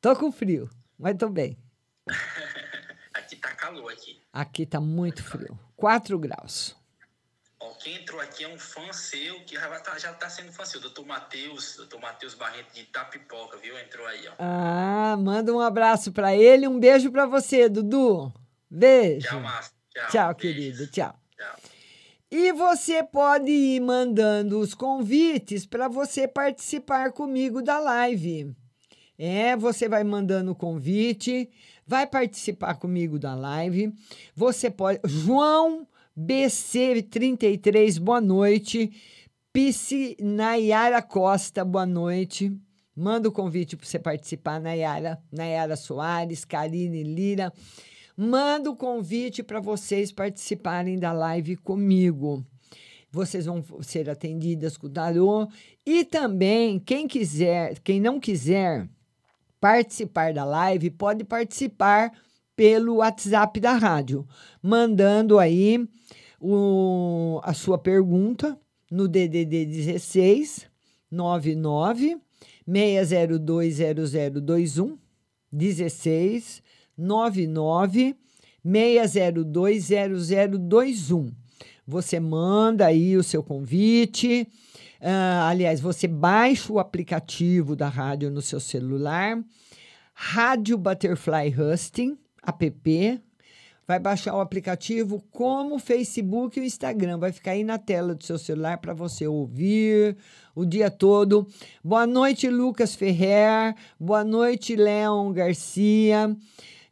[0.00, 1.58] Tô com frio, mas tô bem.
[3.12, 4.20] Aqui tá calor aqui.
[4.32, 5.58] Aqui tá muito frio.
[5.76, 6.76] 4 graus.
[7.64, 10.64] Ó, quem entrou aqui é um fã seu, que já tá, já tá sendo fã
[10.64, 10.80] seu.
[10.80, 13.78] Doutor Matheus, doutor Matheus Barreto de Itapipoca, viu?
[13.78, 14.32] Entrou aí, ó.
[14.38, 18.32] Ah, manda um abraço pra ele, um beijo pra você, Dudu.
[18.68, 19.28] Beijo.
[19.28, 19.72] Tchau, Márcia.
[19.94, 20.08] Tchau.
[20.10, 20.86] Tchau, querido.
[20.88, 21.14] Tchau.
[22.28, 28.56] E você pode ir mandando os convites para você participar comigo da live.
[29.18, 31.48] É, você vai mandando o convite,
[31.86, 33.92] vai participar comigo da live.
[34.34, 34.98] Você pode.
[35.04, 35.86] João
[36.18, 38.92] BC33, boa noite.
[39.52, 42.52] Pisci Nayara Costa, boa noite.
[42.94, 45.18] Manda o convite para você participar, Nayara.
[45.32, 47.52] Nayara Soares, Karine Lira.
[48.14, 52.44] Manda o convite para vocês participarem da live comigo.
[53.10, 55.48] Vocês vão ser atendidas com o Tarô.
[55.84, 58.86] E também, quem quiser, quem não quiser
[59.58, 62.12] participar da live, pode participar
[62.54, 64.26] pelo WhatsApp da rádio,
[64.62, 65.88] mandando aí
[66.42, 68.58] o, a sua pergunta
[68.90, 70.66] no DDD 16
[71.08, 72.18] 99
[72.68, 74.98] 6020021
[75.52, 76.60] 16
[76.98, 78.16] 99
[78.66, 81.32] 6020021.
[81.86, 84.48] Você manda aí o seu convite.
[85.00, 89.44] Ah, aliás, você baixa o aplicativo da rádio no seu celular.
[90.14, 93.20] Rádio Butterfly Husting, app.
[93.92, 97.18] Vai baixar o aplicativo como o Facebook e o Instagram.
[97.18, 100.16] Vai ficar aí na tela do seu celular para você ouvir
[100.54, 101.46] o dia todo.
[101.84, 103.74] Boa noite, Lucas Ferrer.
[104.00, 106.34] Boa noite, Leon Garcia.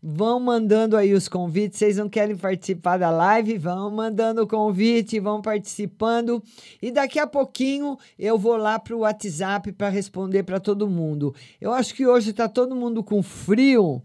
[0.02, 1.78] Vão mandando aí os convites.
[1.78, 3.56] Vocês não querem participar da live?
[3.56, 6.42] Vão mandando o convite, vão participando.
[6.82, 11.34] E daqui a pouquinho eu vou lá para o WhatsApp para responder para todo mundo.
[11.58, 14.02] Eu acho que hoje está todo mundo com frio,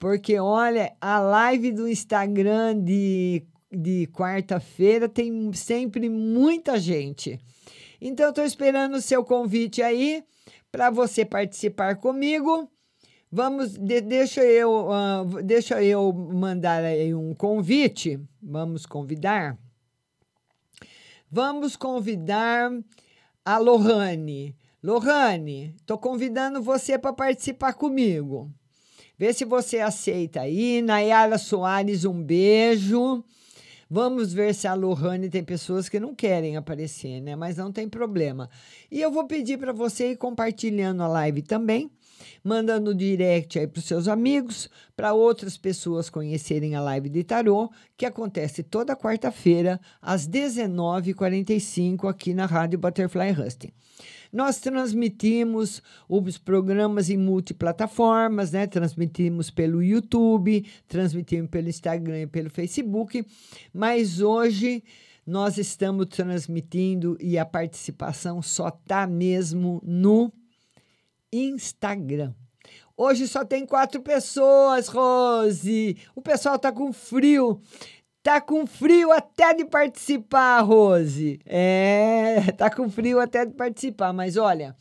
[0.00, 7.38] porque olha, a live do Instagram de de quarta-feira tem sempre muita gente.
[8.00, 10.24] Então, estou esperando o seu convite aí
[10.72, 12.68] para você participar comigo.
[13.30, 18.18] Vamos, de- deixa eu, ah, deixa eu mandar aí um convite.
[18.42, 19.56] Vamos convidar.
[21.30, 22.72] Vamos convidar
[23.44, 24.56] a Lohane.
[24.82, 28.50] Lohane, estou convidando você para participar comigo.
[29.20, 30.80] Vê se você aceita aí.
[30.80, 33.22] Nayara Soares, um beijo.
[33.90, 37.36] Vamos ver se a Lohane tem pessoas que não querem aparecer, né?
[37.36, 38.48] Mas não tem problema.
[38.90, 41.90] E eu vou pedir para você ir compartilhando a live também,
[42.42, 47.70] mandando direct aí para os seus amigos, para outras pessoas conhecerem a live de tarô,
[47.98, 53.70] que acontece toda quarta-feira, às 19h45, aqui na Rádio Butterfly Husting.
[54.32, 58.66] Nós transmitimos os programas em multiplataformas, né?
[58.66, 63.24] Transmitimos pelo YouTube, transmitimos pelo Instagram e pelo Facebook,
[63.72, 64.84] mas hoje
[65.26, 70.32] nós estamos transmitindo e a participação só tá mesmo no
[71.32, 72.32] Instagram.
[72.96, 75.96] Hoje só tem quatro pessoas, Rose.
[76.14, 77.60] O pessoal tá com frio.
[78.22, 81.40] Tá com frio até de participar, Rose.
[81.46, 84.76] É, tá com frio até de participar, mas olha,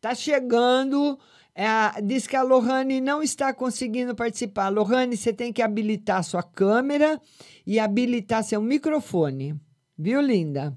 [0.00, 1.16] tá chegando.
[1.54, 4.70] é, diz que a Lohane não está conseguindo participar.
[4.70, 7.20] Lohane, você tem que habilitar sua câmera
[7.64, 9.54] e habilitar seu microfone.
[9.96, 10.76] Viu, linda?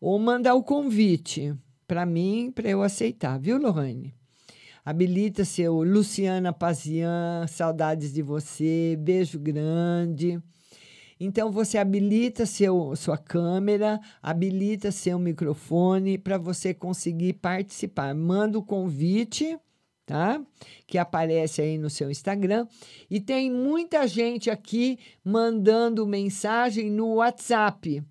[0.00, 1.54] Ou mandar o convite
[1.86, 4.14] para mim, para eu aceitar, viu, Lohane?
[4.82, 10.40] Habilita seu Luciana Pazian, saudades de você, beijo grande.
[11.24, 18.14] Então você habilita seu, sua câmera, habilita seu microfone para você conseguir participar.
[18.14, 19.58] Manda o convite,
[20.04, 20.38] tá?
[20.86, 22.66] Que aparece aí no seu Instagram.
[23.10, 28.02] E tem muita gente aqui mandando mensagem no WhatsApp.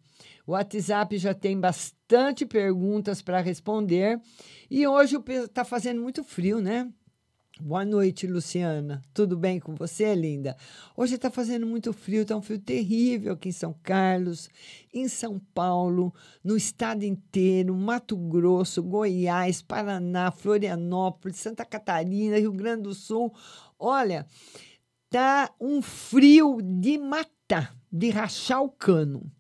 [0.47, 4.19] O WhatsApp já tem bastante perguntas para responder.
[4.71, 6.91] E hoje está fazendo muito frio, né?
[7.61, 8.99] Boa noite, Luciana.
[9.13, 10.57] Tudo bem com você, linda?
[10.97, 14.49] Hoje está fazendo muito frio, está um frio terrível aqui em São Carlos,
[14.91, 16.11] em São Paulo,
[16.43, 23.31] no estado inteiro, Mato Grosso, Goiás, Paraná, Florianópolis, Santa Catarina, Rio Grande do Sul.
[23.77, 24.25] Olha,
[25.07, 29.31] tá um frio de matar, de rachar o cano.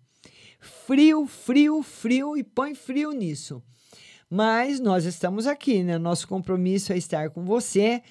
[0.59, 3.61] Frio, frio, frio e põe frio nisso.
[4.29, 5.97] Mas nós estamos aqui, né?
[5.97, 8.01] Nosso compromisso é estar com você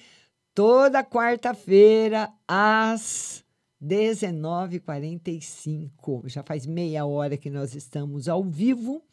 [0.53, 3.43] toda quarta-feira às
[3.83, 6.27] 19h45.
[6.27, 9.03] Já faz meia hora que nós estamos ao vivo.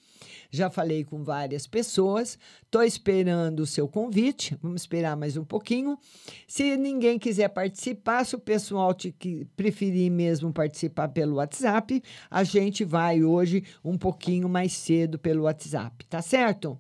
[0.51, 2.39] Já falei com várias pessoas.
[2.63, 4.57] Estou esperando o seu convite.
[4.63, 5.99] Vamos esperar mais um pouquinho.
[6.47, 9.15] Se ninguém quiser participar, se o pessoal te,
[9.57, 16.05] preferir mesmo participar pelo WhatsApp, a gente vai hoje um pouquinho mais cedo pelo WhatsApp,
[16.07, 16.79] tá certo?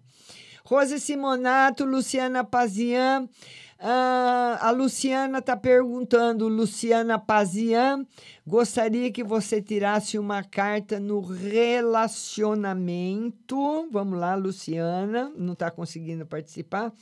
[0.71, 3.29] Rose Simonato, Luciana Pazian.
[3.77, 8.07] Ah, a Luciana está perguntando, Luciana Pazian,
[8.47, 13.89] gostaria que você tirasse uma carta no relacionamento.
[13.91, 16.93] Vamos lá, Luciana, não está conseguindo participar.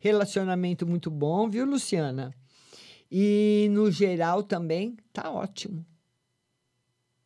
[0.00, 2.32] Relacionamento muito bom, viu, Luciana?
[3.12, 5.84] E no geral também, tá ótimo.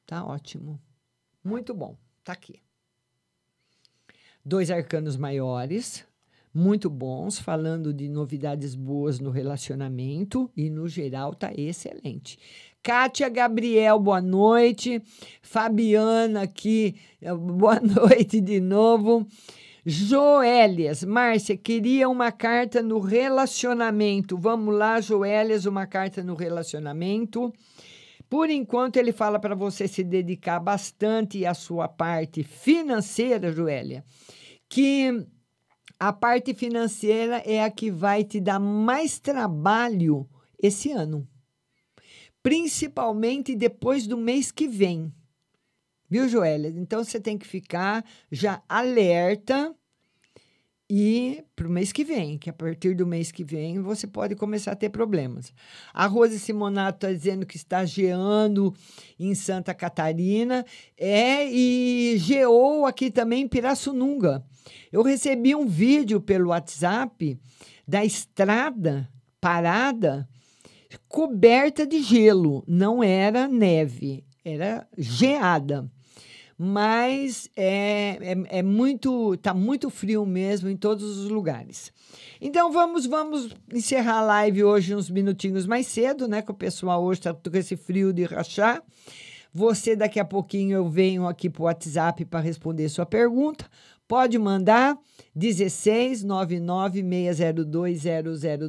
[0.05, 0.81] Tá ótimo.
[1.45, 2.61] Muito bom, tá aqui
[4.45, 6.05] dois arcanos maiores,
[6.55, 12.39] muito bons, falando de novidades boas no relacionamento e no geral tá excelente.
[12.83, 15.01] Kátia Gabriel, boa noite.
[15.41, 19.27] Fabiana aqui, eh, boa noite de novo.
[19.85, 24.37] Joélias, Márcia, queria uma carta no relacionamento.
[24.37, 27.53] Vamos lá, Joélias, uma carta no relacionamento.
[28.33, 34.03] Por enquanto, ele fala para você se dedicar bastante à sua parte financeira, Joélia,
[34.71, 35.27] que
[36.01, 40.27] a parte financeira é a que vai te dar mais trabalho
[40.59, 41.29] esse ano,
[42.43, 45.13] principalmente depois do mês que vem.
[46.09, 46.73] Viu, Joélia?
[46.75, 49.77] Então você tem que ficar já alerta
[50.95, 54.37] e para o mês que vem, que a partir do mês que vem você pode
[54.37, 55.51] começar a ter problemas.
[55.95, 58.75] A Rose Simonato está dizendo que está geando
[59.19, 60.67] em Santa Catarina,
[60.99, 64.45] é, e geou aqui também em Pirassununga.
[64.93, 67.39] Eu recebi um vídeo pelo WhatsApp
[67.89, 69.09] da estrada
[69.41, 70.29] parada
[71.09, 75.91] coberta de gelo, não era neve, era geada
[76.65, 81.93] mas é, é, é, muito, tá muito frio mesmo em todos os lugares.
[82.41, 86.41] Então vamos, vamos encerrar a live hoje uns minutinhos mais cedo, né?
[86.41, 88.81] Que o pessoal hoje está com esse frio de rachar.
[89.53, 93.69] Você, daqui a pouquinho, eu venho aqui para o WhatsApp para responder sua pergunta.
[94.07, 94.97] Pode mandar
[95.35, 98.03] 16 99 602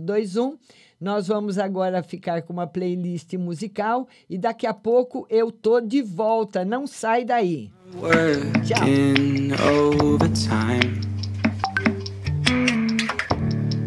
[0.02, 0.58] 0021.
[1.00, 6.02] Nós vamos agora ficar com uma playlist musical e daqui a pouco eu tô de
[6.02, 6.66] volta.
[6.66, 7.72] Não sai daí.
[7.96, 11.02] Working overtime.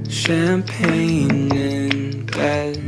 [0.09, 2.79] Champagne in bed.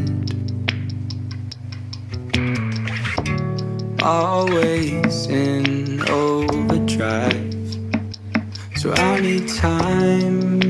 [4.03, 7.55] Always in overdrive.
[8.77, 10.61] So I need time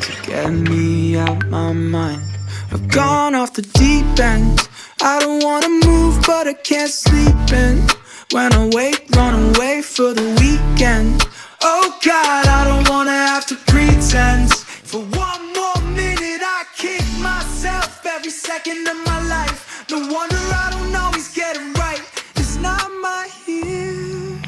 [0.00, 2.22] to get me out my mind.
[2.70, 4.68] I've gone off the deep end.
[5.00, 8.01] I don't wanna move, but I can't sleep in.
[8.32, 11.22] When I wake, run away for the weekend.
[11.60, 14.50] Oh God, I don't wanna have to pretend.
[14.50, 19.84] For one more minute, I kick myself every second of my life.
[19.90, 22.00] No wonder I don't always get it right.
[22.36, 24.40] It's not my year.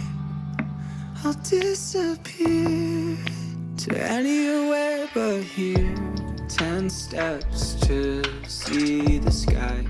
[1.23, 3.19] I'll disappear
[3.77, 5.95] to anywhere but here.
[6.49, 9.85] Ten steps to see the sky.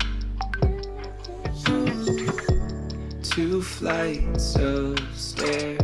[3.35, 5.77] Two flights of stairs.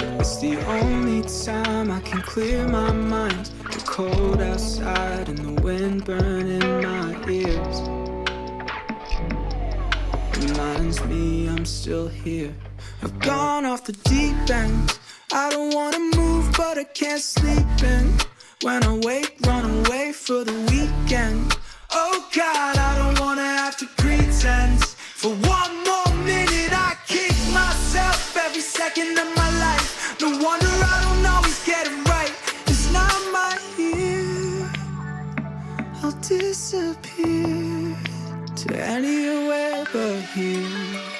[0.00, 3.52] It's the only time I can clear my mind.
[3.70, 7.78] The cold outside and the wind burning my ears.
[10.44, 12.52] Reminds me I'm still here.
[13.00, 14.98] I've gone off the deep end.
[15.32, 18.12] I don't wanna move, but I can't sleep in.
[18.62, 21.56] When I wake, run away for the weekend.
[21.92, 24.95] Oh God, I don't wanna have to pretend.
[25.16, 30.20] For one more minute, I kick myself every second of my life.
[30.20, 32.34] No wonder I don't always get it right.
[32.66, 34.70] It's not my year.
[36.02, 37.96] I'll disappear
[38.56, 41.15] to anywhere but here.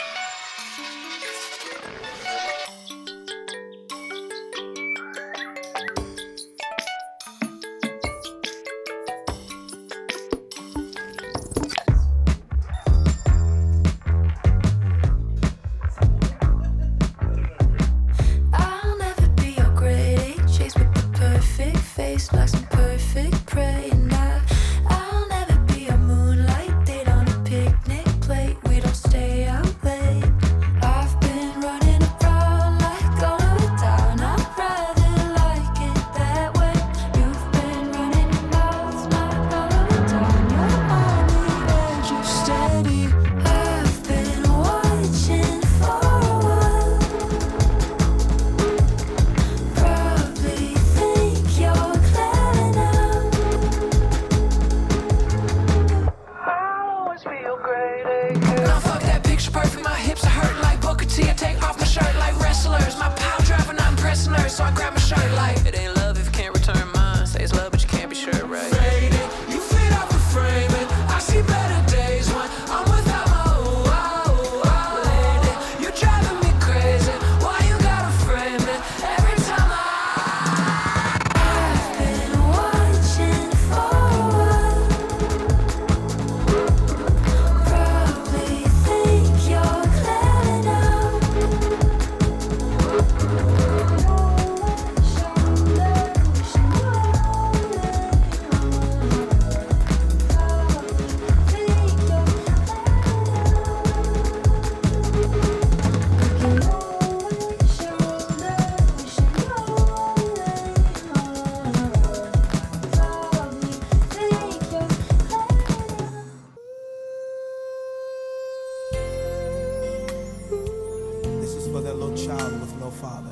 [121.87, 123.31] That little child with no father.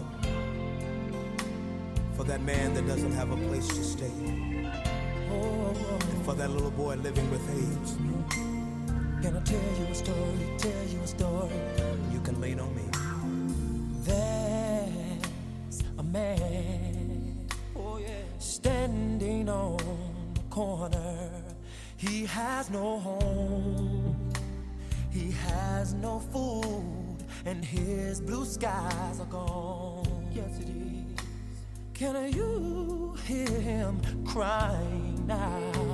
[2.17, 4.13] For that man that doesn't have a place to stay.
[6.15, 7.97] And for that little boy living with AIDS.
[9.23, 10.39] Can I tell you a story?
[10.59, 11.51] Tell you a story.
[12.13, 12.85] You can lean on me.
[14.05, 19.79] There's a man oh yeah, standing on
[20.35, 21.29] the corner.
[21.97, 24.33] He has no home.
[25.15, 26.74] He has no food,
[27.47, 30.27] and his blue skies are gone.
[30.33, 31.25] Yes, it is.
[31.93, 35.94] Can you hear him crying now?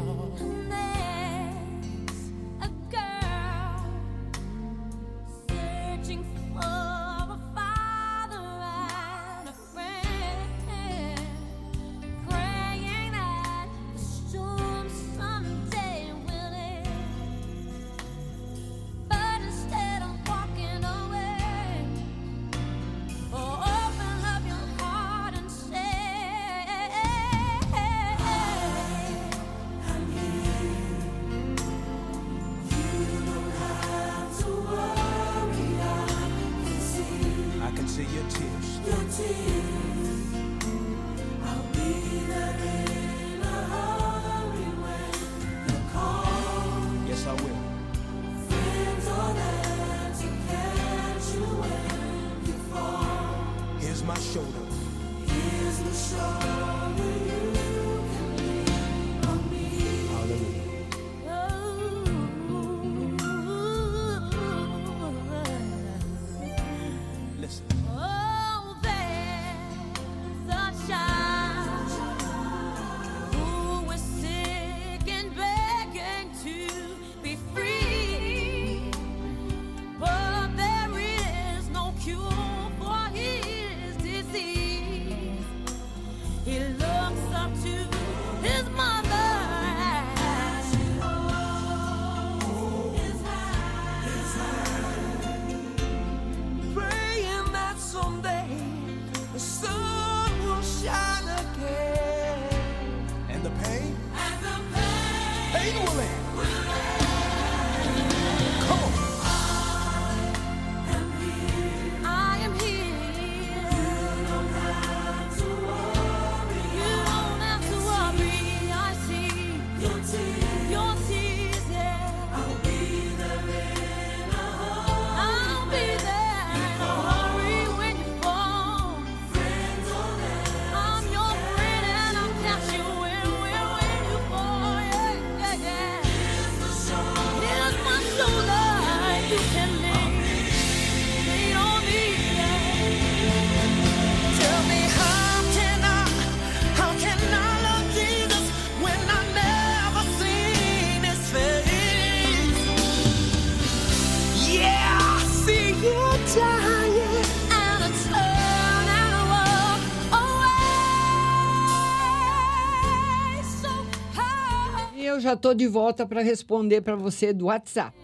[165.41, 167.97] Tô de volta para responder para você do WhatsApp.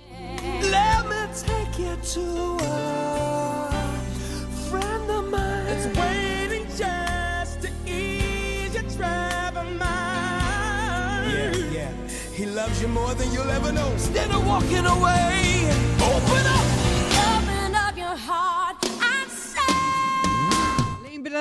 [0.63, 3.71] Let me take you to a
[4.71, 11.31] friend of mine that's waiting just to ease your troubled mind.
[11.31, 11.93] Yeah, yeah.
[12.35, 13.91] He loves you more than you'll ever know.
[13.93, 15.56] Instead of walking away,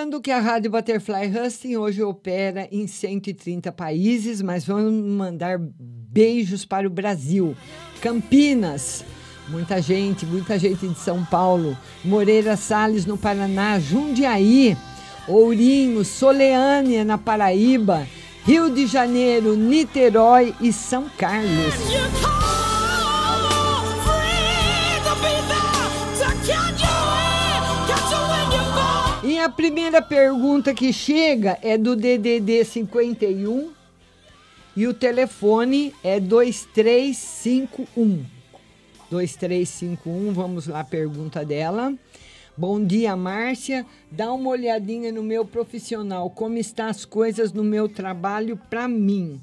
[0.06, 6.64] Lembrando que a Rádio Butterfly Husting hoje opera em 130 países, mas vamos mandar beijos
[6.64, 7.58] para o Brasil.
[8.02, 9.04] Campinas,
[9.48, 11.76] muita gente, muita gente de São Paulo.
[12.04, 13.80] Moreira Salles, no Paraná.
[13.80, 14.78] Jundiaí,
[15.28, 18.08] Ourinho, Soleânia, na Paraíba.
[18.44, 22.35] Rio de Janeiro, Niterói e São Carlos.
[29.46, 33.72] A primeira pergunta que chega é do DDD 51
[34.76, 38.26] e o telefone é 2351.
[39.12, 41.94] 2351, vamos lá, pergunta dela.
[42.58, 43.86] Bom dia, Márcia.
[44.10, 49.40] Dá uma olhadinha no meu profissional, como estão as coisas no meu trabalho para mim.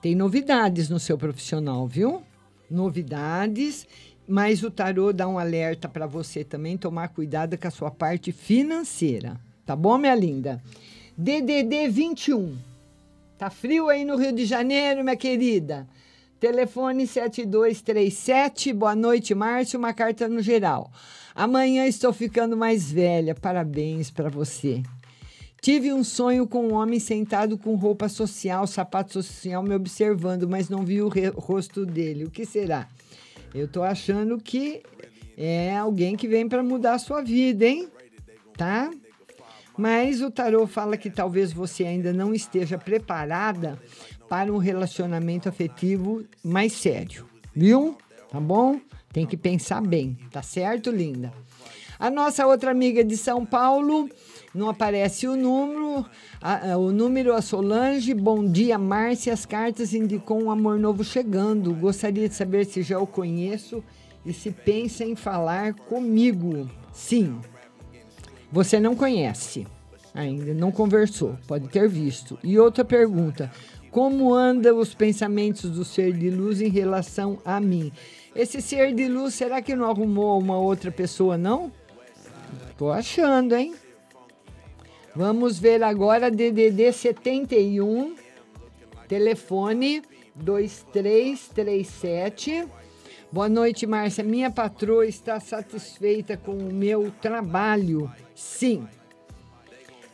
[0.00, 2.22] Tem novidades no seu profissional, viu?
[2.70, 3.86] Novidades,
[4.26, 8.32] mas o tarô dá um alerta para você também tomar cuidado com a sua parte
[8.32, 9.40] financeira.
[9.64, 10.62] Tá bom, minha linda?
[11.16, 12.56] DDD 21.
[13.38, 15.86] Tá frio aí no Rio de Janeiro, minha querida?
[16.40, 18.72] Telefone 7237.
[18.72, 19.78] Boa noite, Márcio.
[19.78, 20.90] Uma carta no geral.
[21.34, 23.34] Amanhã estou ficando mais velha.
[23.34, 24.82] Parabéns para você.
[25.60, 30.68] Tive um sonho com um homem sentado com roupa social, sapato social, me observando, mas
[30.68, 32.24] não vi o rosto dele.
[32.24, 32.88] O que será?
[33.54, 34.82] Eu tô achando que
[35.36, 37.88] é alguém que vem para mudar a sua vida, hein?
[38.56, 38.90] Tá?
[39.76, 43.78] Mas o tarô fala que talvez você ainda não esteja preparada
[44.28, 47.96] para um relacionamento afetivo mais sério, viu?
[48.30, 48.80] Tá bom?
[49.12, 51.32] Tem que pensar bem, tá certo, linda?
[51.98, 54.08] A nossa outra amiga de São Paulo,
[54.56, 56.04] não aparece o número,
[56.40, 58.14] a- a- o número a Solange.
[58.14, 59.32] Bom dia, Márcia.
[59.32, 61.74] As cartas indicam um amor novo chegando.
[61.74, 63.84] Gostaria de saber se já o conheço
[64.24, 66.68] e se pensa em falar comigo.
[66.92, 67.38] Sim,
[68.50, 69.66] você não conhece
[70.14, 72.38] ainda, não conversou, pode ter visto.
[72.42, 73.52] E outra pergunta:
[73.90, 77.92] como andam os pensamentos do ser de luz em relação a mim?
[78.34, 81.70] Esse ser de luz, será que não arrumou uma outra pessoa, não?
[82.78, 83.74] Tô achando, hein?
[85.16, 88.14] Vamos ver agora DDD 71,
[89.08, 90.02] telefone
[90.34, 92.68] 2337.
[93.32, 94.22] Boa noite, Márcia.
[94.22, 98.12] Minha patroa está satisfeita com o meu trabalho?
[98.34, 98.86] Sim.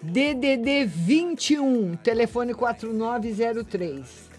[0.01, 4.31] DDD 21, telefone 4903.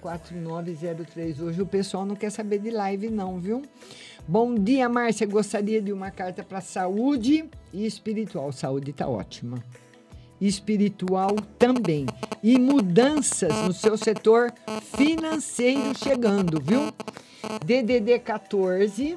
[0.00, 1.40] 4903.
[1.40, 3.60] Hoje o pessoal não quer saber de live, não, viu?
[4.28, 5.26] Bom dia, Márcia.
[5.26, 8.52] Gostaria de uma carta para saúde e espiritual.
[8.52, 9.60] Saúde tá ótima.
[10.40, 12.06] Espiritual também.
[12.42, 14.52] E mudanças no seu setor
[14.96, 16.92] financeiro chegando, viu?
[17.64, 19.16] DDD 14,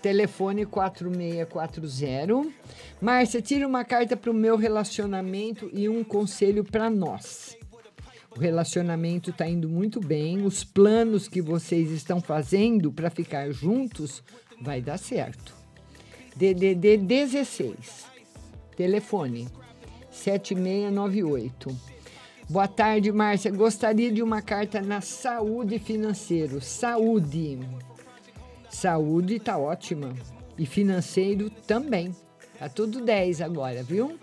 [0.00, 2.50] telefone 4640.
[3.00, 7.56] Márcia, tira uma carta para o meu relacionamento e um conselho para nós.
[8.34, 14.22] O relacionamento está indo muito bem, os planos que vocês estão fazendo para ficar juntos
[14.60, 15.54] vai dar certo.
[16.36, 18.06] DDD 16,
[18.76, 19.48] telefone
[20.18, 21.76] 7698.
[22.48, 23.50] Boa tarde, Márcia.
[23.50, 26.60] Gostaria de uma carta na saúde financeiro.
[26.60, 27.60] Saúde.
[28.68, 30.14] Saúde tá ótima.
[30.58, 32.14] E financeiro também.
[32.58, 34.18] Tá tudo 10 agora, viu?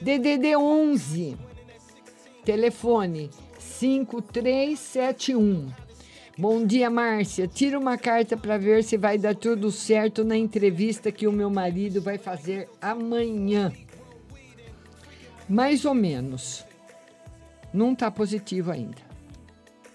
[0.00, 1.36] DDD 11.
[2.44, 5.68] Telefone 5371.
[6.36, 7.46] Bom dia, Márcia.
[7.46, 11.50] Tira uma carta para ver se vai dar tudo certo na entrevista que o meu
[11.50, 13.72] marido vai fazer amanhã.
[15.48, 16.64] Mais ou menos.
[17.72, 19.02] Não tá positivo ainda.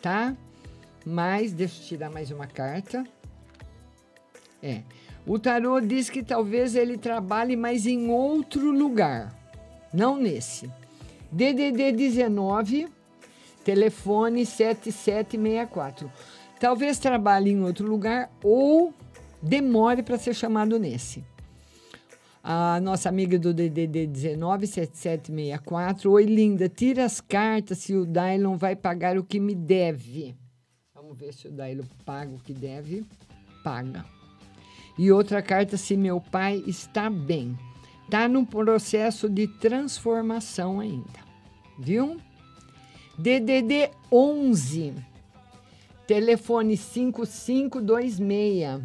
[0.02, 0.36] Tá?
[1.06, 3.04] Mas deixa eu tirar mais uma carta.
[4.62, 4.82] É.
[5.26, 9.34] O tarô diz que talvez ele trabalhe mais em outro lugar,
[9.94, 10.70] não nesse.
[11.32, 12.88] DDD 19,
[13.64, 16.12] telefone 7764.
[16.60, 18.94] Talvez trabalhe em outro lugar ou
[19.42, 21.24] demore para ser chamado nesse.
[22.46, 26.12] A nossa amiga do DDD 19 7764.
[26.12, 26.68] Oi, linda.
[26.68, 30.36] Tira as cartas se o Dylon vai pagar o que me deve.
[30.94, 33.06] Vamos ver se o Dylon paga o que deve.
[33.64, 34.04] Paga.
[35.00, 37.58] E outra carta, se meu pai está bem.
[38.04, 41.24] Está no processo de transformação ainda.
[41.80, 42.20] Viu?
[43.18, 44.94] DDD 11,
[46.06, 48.82] telefone 5526.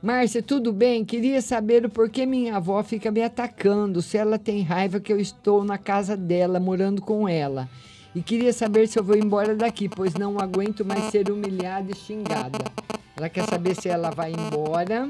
[0.00, 1.04] Márcia, tudo bem?
[1.04, 5.18] Queria saber o porquê minha avó fica me atacando, se ela tem raiva que eu
[5.18, 7.68] estou na casa dela, morando com ela.
[8.14, 11.96] E queria saber se eu vou embora daqui, pois não aguento mais ser humilhada e
[11.96, 12.58] xingada.
[13.16, 15.08] Ela quer saber se ela vai embora.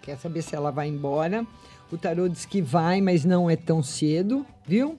[0.00, 1.46] Quer saber se ela vai embora.
[1.92, 4.98] O tarô diz que vai, mas não é tão cedo, viu?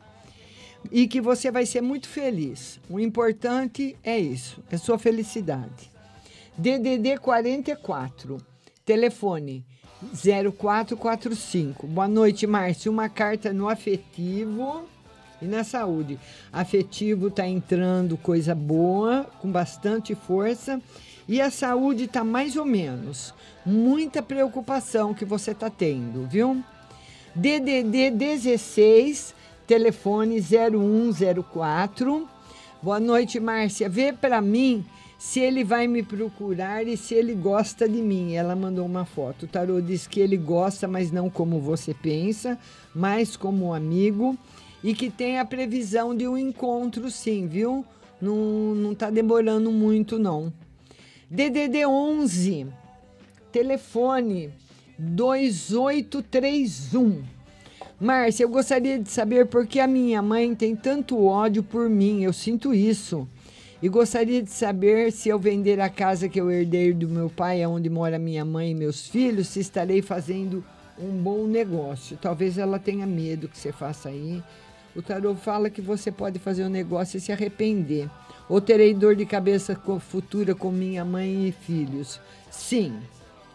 [0.92, 2.80] E que você vai ser muito feliz.
[2.88, 5.90] O importante é isso, é sua felicidade.
[6.56, 8.38] DDD 44,
[8.90, 9.64] telefone
[10.16, 11.86] 0445.
[11.86, 12.92] Boa noite, Márcio.
[12.92, 14.86] Uma carta no afetivo
[15.40, 16.18] e na saúde.
[16.52, 20.82] Afetivo está entrando coisa boa, com bastante força.
[21.28, 23.32] E a saúde está mais ou menos.
[23.64, 26.64] Muita preocupação que você está tendo, viu?
[27.36, 29.36] DDD 16,
[29.68, 32.28] telefone 0104.
[32.82, 33.88] Boa noite, Márcia.
[33.88, 34.84] Vê para mim
[35.20, 38.36] se ele vai me procurar e se ele gosta de mim.
[38.36, 39.44] Ela mandou uma foto.
[39.44, 42.58] O tarô diz que ele gosta, mas não como você pensa,
[42.96, 44.38] mas como amigo
[44.82, 47.86] e que tem a previsão de um encontro, sim, viu?
[48.22, 50.54] Não, não tá demorando muito, não.
[51.30, 52.68] DDD 11,
[53.52, 54.54] telefone
[54.98, 57.24] 2831.
[58.00, 62.24] Márcia, eu gostaria de saber por que a minha mãe tem tanto ódio por mim.
[62.24, 63.28] Eu sinto isso.
[63.82, 67.66] E gostaria de saber se eu vender a casa que eu herdei do meu pai,
[67.66, 70.64] onde mora minha mãe e meus filhos, se estarei fazendo
[70.98, 72.18] um bom negócio.
[72.22, 74.44] Talvez ela tenha medo que você faça aí.
[74.94, 78.10] O tarô fala que você pode fazer um negócio e se arrepender.
[78.50, 82.20] Ou terei dor de cabeça co- futura com minha mãe e filhos.
[82.52, 83.00] Sim,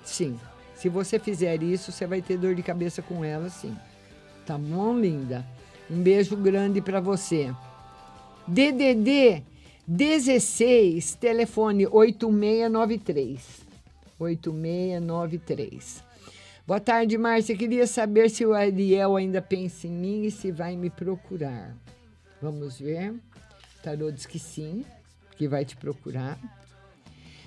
[0.03, 0.39] sim.
[0.75, 3.77] Se você fizer isso, você vai ter dor de cabeça com ela, sim.
[4.47, 5.45] Tá bom, linda?
[5.91, 7.53] Um beijo grande para você.
[8.47, 9.43] DDD
[9.87, 13.39] 16, telefone 8693.
[14.18, 16.03] 8693.
[16.66, 17.55] Boa tarde, Márcia.
[17.55, 21.76] Queria saber se o Ariel ainda pensa em mim e se vai me procurar.
[22.41, 23.11] Vamos ver.
[23.11, 23.20] O
[23.82, 24.87] tarô diz que sim,
[25.37, 26.39] que vai te procurar.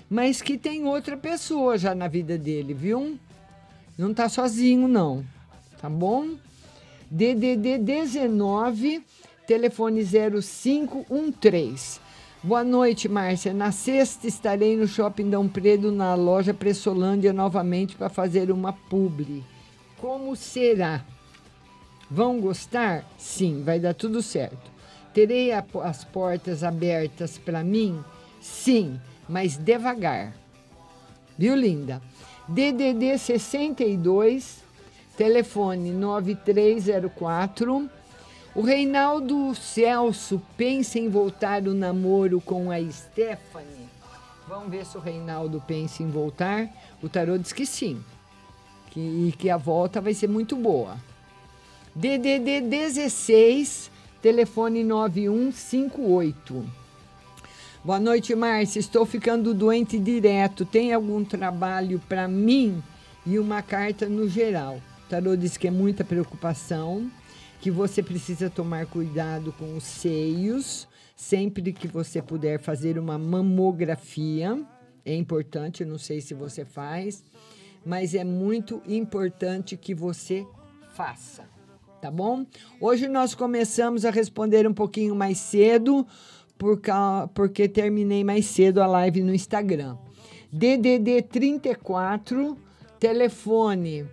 [0.08, 3.18] Mas que tem outra pessoa já na vida dele, viu?
[3.98, 5.24] Não tá sozinho, não.
[5.80, 6.36] Tá bom?
[7.10, 9.04] DDD 19,
[9.44, 12.06] telefone 0513.
[12.42, 13.52] Boa noite, Márcia.
[13.52, 19.44] Na sexta estarei no Shopping Dom Pedro, na loja Pressolândia, novamente para fazer uma publi.
[19.98, 21.04] Como será?
[22.10, 23.04] Vão gostar?
[23.18, 24.70] Sim, vai dar tudo certo.
[25.12, 28.02] Terei a- as portas abertas para mim?
[28.40, 30.32] Sim, mas devagar.
[31.36, 32.00] Viu, linda?
[32.48, 34.62] DDD 62,
[35.16, 37.90] telefone 9304.
[38.54, 43.88] O Reinaldo Celso pensa em voltar o namoro com a Stephanie.
[44.48, 46.68] Vamos ver se o Reinaldo pensa em voltar.
[47.02, 48.02] O tarô diz que sim.
[48.90, 50.96] Que, e que a volta vai ser muito boa.
[51.94, 53.90] DDD 16,
[54.22, 56.64] telefone 9158.
[57.84, 58.80] Boa noite, Márcia.
[58.80, 60.64] Estou ficando doente direto.
[60.64, 62.82] Tem algum trabalho para mim?
[63.26, 64.80] E uma carta no geral.
[65.06, 67.10] O tarô diz que é muita preocupação,
[67.60, 74.62] que você precisa tomar cuidado com os seios, sempre que você puder fazer uma mamografia.
[75.04, 77.24] É importante, não sei se você faz,
[77.84, 80.46] mas é muito importante que você
[80.94, 81.58] faça
[82.00, 82.46] tá bom?
[82.80, 86.06] Hoje nós começamos a responder um pouquinho mais cedo,
[87.34, 89.96] porque terminei mais cedo a live no Instagram.
[90.52, 92.56] DDD 34,
[92.98, 94.06] telefone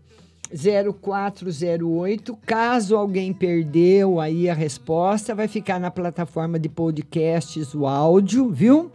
[0.53, 2.37] 0408.
[2.45, 8.91] Caso alguém perdeu aí a resposta, vai ficar na plataforma de podcasts o áudio, viu?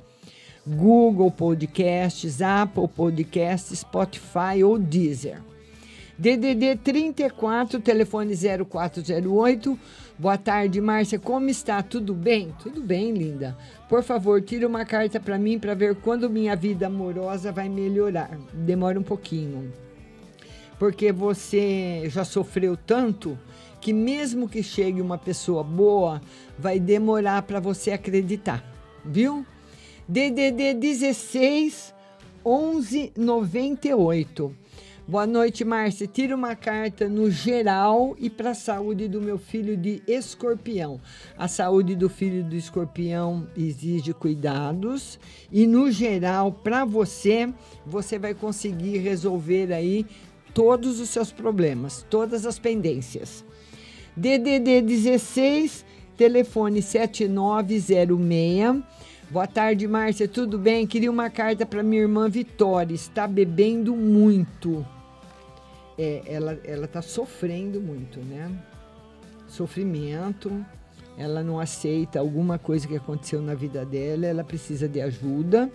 [0.66, 5.40] Google Podcasts, Apple Podcasts, Spotify ou Deezer.
[6.18, 9.78] DDD 34, telefone 0408.
[10.18, 11.18] Boa tarde, Márcia.
[11.18, 11.82] Como está?
[11.82, 12.54] Tudo bem?
[12.62, 13.56] Tudo bem, linda.
[13.88, 18.38] Por favor, tire uma carta para mim para ver quando minha vida amorosa vai melhorar.
[18.52, 19.72] Demora um pouquinho.
[20.80, 23.38] Porque você já sofreu tanto
[23.82, 26.22] que mesmo que chegue uma pessoa boa,
[26.58, 28.64] vai demorar para você acreditar,
[29.04, 29.44] viu?
[30.08, 31.94] DDD 16
[32.42, 34.56] 11 98.
[35.06, 36.06] Boa noite, Márcia.
[36.06, 41.00] Tira uma carta no geral e para a saúde do meu filho de escorpião.
[41.36, 45.18] A saúde do filho do escorpião exige cuidados
[45.50, 47.52] e no geral, para você,
[47.84, 50.06] você vai conseguir resolver aí
[50.54, 53.44] todos os seus problemas, todas as pendências.
[54.16, 55.84] DDD 16,
[56.16, 58.82] telefone 7906.
[59.30, 60.26] Boa tarde, Márcia.
[60.26, 60.86] Tudo bem?
[60.86, 62.92] Queria uma carta para minha irmã Vitória.
[62.92, 64.84] Está bebendo muito.
[65.96, 68.50] É, ela ela está sofrendo muito, né?
[69.46, 70.66] Sofrimento.
[71.16, 74.26] Ela não aceita alguma coisa que aconteceu na vida dela.
[74.26, 75.70] Ela precisa de ajuda.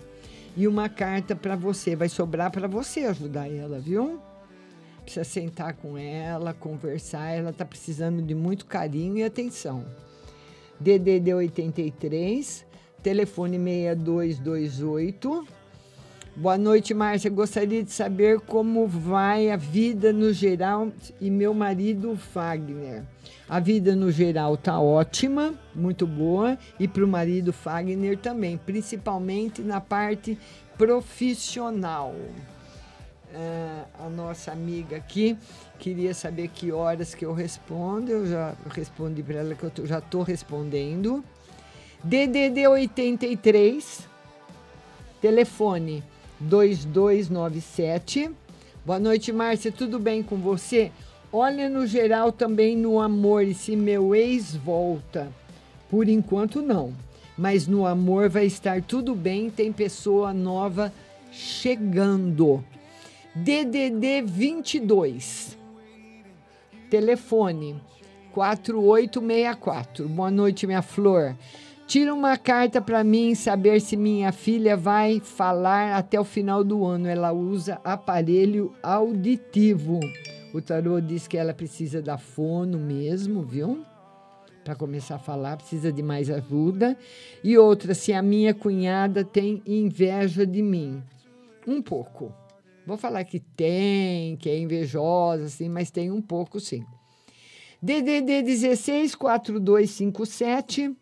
[0.54, 1.96] E uma carta para você.
[1.96, 4.20] Vai sobrar para você ajudar ela, viu?
[5.06, 7.30] Precisa sentar com ela, conversar.
[7.30, 9.84] Ela está precisando de muito carinho e atenção.
[10.80, 12.66] DDD 83,
[13.04, 15.46] telefone 6228.
[16.34, 17.30] Boa noite, Márcia.
[17.30, 23.04] Gostaria de saber como vai a vida no geral e meu marido Fagner.
[23.48, 29.62] A vida no geral tá ótima, muito boa, e para o marido Fagner também, principalmente
[29.62, 30.36] na parte
[30.76, 32.12] profissional.
[33.34, 35.36] Ah, a nossa amiga aqui
[35.78, 38.10] queria saber que horas que eu respondo.
[38.10, 41.22] Eu já respondi para ela que eu tô- já estou respondendo.
[42.04, 44.06] DDD 83,
[45.20, 46.02] telefone
[46.40, 48.30] 2297.
[48.84, 49.72] Boa noite, Márcia.
[49.72, 50.92] Tudo bem com você?
[51.32, 55.28] Olha no geral também no amor e se meu ex volta.
[55.90, 56.92] Por enquanto não,
[57.36, 60.92] mas no amor vai estar tudo bem, tem pessoa nova
[61.32, 62.64] chegando.
[63.44, 65.58] DDD 22.
[66.88, 67.78] Telefone
[68.32, 70.08] 4864.
[70.08, 71.36] Boa noite, minha flor.
[71.86, 76.82] Tira uma carta para mim saber se minha filha vai falar até o final do
[76.86, 77.08] ano.
[77.08, 80.00] Ela usa aparelho auditivo.
[80.54, 83.84] O tarô diz que ela precisa da fono mesmo, viu?
[84.64, 86.96] Para começar a falar, precisa de mais ajuda.
[87.44, 91.02] E outra, se a minha cunhada tem inveja de mim.
[91.66, 92.32] Um pouco.
[92.86, 96.84] Vou falar que tem, que é invejosa, assim, mas tem um pouco sim.
[97.82, 100.94] DDD 16 4257.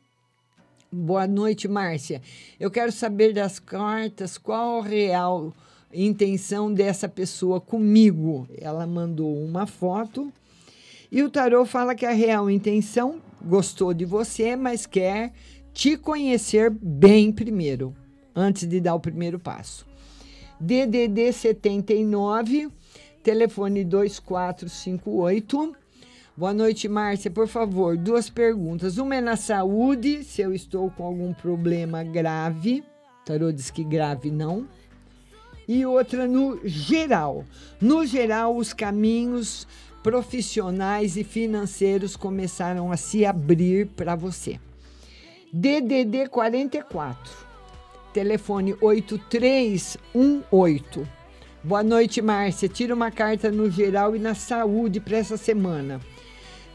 [0.91, 2.23] Boa noite, Márcia.
[2.59, 5.53] Eu quero saber das cartas qual a real
[5.93, 8.49] intenção dessa pessoa comigo.
[8.59, 10.33] Ela mandou uma foto
[11.13, 15.33] e o tarô fala que a real intenção gostou de você, mas quer
[15.75, 17.95] te conhecer bem primeiro,
[18.35, 19.94] antes de dar o primeiro passo.
[20.61, 22.69] DDD 79,
[23.23, 25.77] telefone 2458.
[26.37, 27.31] Boa noite, Márcia.
[27.31, 28.99] Por favor, duas perguntas.
[28.99, 32.81] Uma é na saúde, se eu estou com algum problema grave.
[33.23, 34.69] O tarô diz que grave não.
[35.67, 37.45] E outra no geral.
[37.81, 39.67] No geral, os caminhos
[40.03, 44.61] profissionais e financeiros começaram a se abrir para você.
[45.53, 47.44] DDD 44,
[48.15, 51.07] telefone 8318.
[51.65, 52.69] Boa noite, Márcia.
[52.69, 56.01] Tira uma carta no geral e na saúde para essa semana.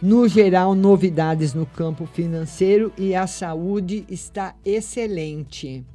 [0.01, 5.85] No geral, novidades no campo financeiro e a saúde está excelente.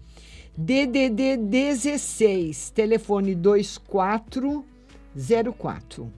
[0.57, 6.11] DDD 16, telefone 2404.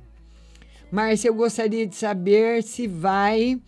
[0.92, 3.60] Márcia, eu gostaria de saber se vai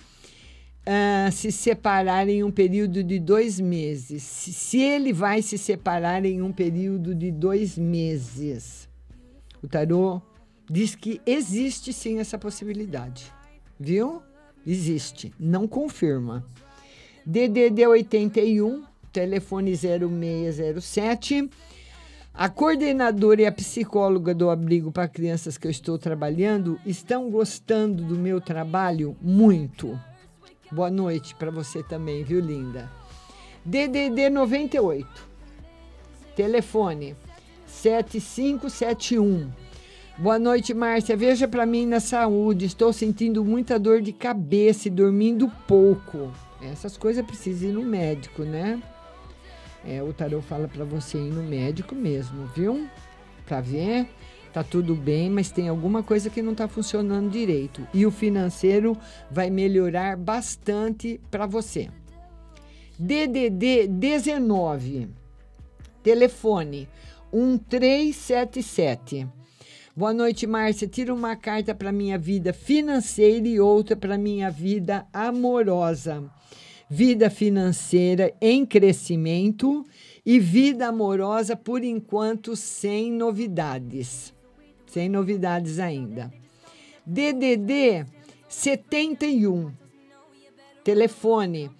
[0.90, 4.22] ah, se separar em um período de dois meses.
[4.22, 8.88] Se, se ele vai se separar em um período de dois meses.
[9.62, 10.22] O tarô
[10.70, 13.30] diz que existe sim essa possibilidade.
[13.78, 14.22] Viu?
[14.66, 15.30] Existe.
[15.38, 16.42] Não confirma.
[17.26, 18.82] DDD 81,
[19.12, 21.50] telefone 0607.
[22.32, 28.02] A coordenadora e a psicóloga do abrigo para crianças que eu estou trabalhando estão gostando
[28.02, 30.00] do meu trabalho muito.
[30.70, 32.90] Boa noite para você também, viu, linda?
[33.64, 35.26] DDD 98.
[36.36, 37.16] Telefone
[37.66, 39.50] 7571.
[40.18, 41.16] Boa noite, Márcia.
[41.16, 42.66] Veja para mim na saúde.
[42.66, 46.32] Estou sentindo muita dor de cabeça e dormindo pouco.
[46.60, 48.82] Essas coisas precisam ir no médico, né?
[49.86, 52.86] É, o tarô fala para você ir no médico mesmo, viu?
[53.46, 54.06] Pra ver.
[54.58, 57.86] Tá tudo bem, mas tem alguma coisa que não tá funcionando direito.
[57.94, 58.98] E o financeiro
[59.30, 61.88] vai melhorar bastante para você.
[62.98, 65.10] DDD 19.
[66.02, 66.88] Telefone
[67.32, 69.28] 1377.
[69.94, 70.88] Boa noite, Márcia.
[70.88, 76.28] Tira uma carta para minha vida financeira e outra para minha vida amorosa.
[76.90, 79.86] Vida financeira em crescimento
[80.26, 84.36] e vida amorosa, por enquanto, sem novidades.
[84.88, 86.32] Sem novidades ainda.
[87.06, 88.04] DDD
[88.48, 89.72] 71.
[90.82, 91.70] Telefone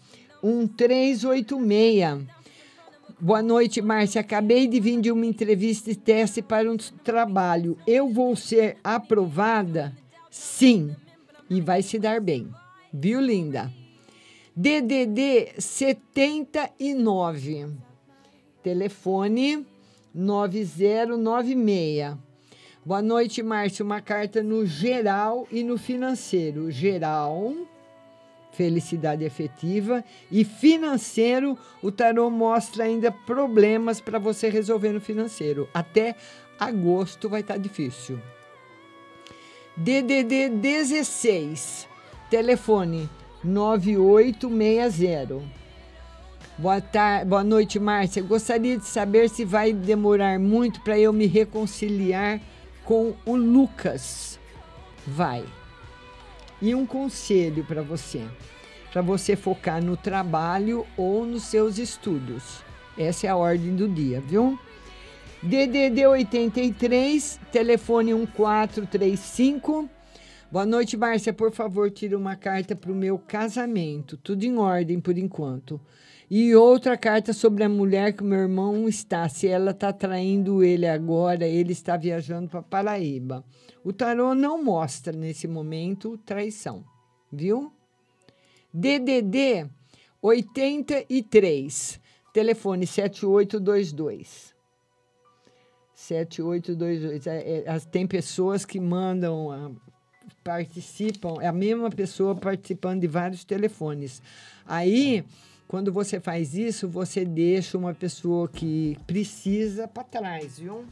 [0.43, 2.27] 1386.
[3.21, 4.21] Boa noite, Márcia.
[4.21, 7.77] Acabei de vir de uma entrevista e teste para um trabalho.
[7.87, 9.97] Eu vou ser aprovada?
[10.31, 10.95] Sim.
[11.51, 12.49] E vai se dar bem.
[12.93, 13.73] Viu, linda?
[14.55, 17.67] DDD 79.
[18.63, 19.67] Telefone
[20.15, 22.28] 9096.
[22.89, 23.85] Boa noite, Márcia.
[23.85, 26.71] Uma carta no geral e no financeiro.
[26.71, 27.55] Geral
[28.51, 30.03] felicidade efetiva
[30.33, 35.69] e financeiro, o tarô mostra ainda problemas para você resolver no financeiro.
[35.75, 36.17] Até
[36.59, 38.19] agosto vai estar tá difícil.
[39.77, 41.87] DDD 16,
[42.31, 43.07] telefone
[43.45, 45.43] 9860.
[46.57, 48.23] Boa, tarde, boa noite, Márcia.
[48.23, 52.41] Gostaria de saber se vai demorar muito para eu me reconciliar
[52.89, 54.41] com o Lucas.
[55.07, 55.45] Vai.
[56.61, 58.23] E um conselho para você,
[58.91, 62.65] para você focar no trabalho ou nos seus estudos.
[62.97, 64.59] Essa é a ordem do dia, viu?
[65.43, 69.87] DDD 83, telefone 1435.
[70.51, 71.35] Boa noite, Márcia.
[71.35, 74.17] Por favor, tire uma carta para o meu casamento.
[74.17, 75.79] Tudo em ordem por enquanto.
[76.31, 79.29] E outra carta sobre a mulher que meu irmão está.
[79.29, 83.43] Se ela está traindo ele agora, ele está viajando para Paraíba.
[83.83, 86.85] O tarô não mostra nesse momento traição,
[87.33, 87.73] viu?
[88.73, 89.67] DDD
[90.21, 92.01] 83,
[92.33, 94.55] telefone 7822.
[95.95, 97.27] 7822.
[97.27, 99.71] É, é, tem pessoas que mandam, ah,
[100.45, 104.21] participam, é a mesma pessoa participando de vários telefones.
[104.67, 105.25] Aí,
[105.69, 110.85] quando você faz isso, você deixa uma pessoa que precisa para trás, viu?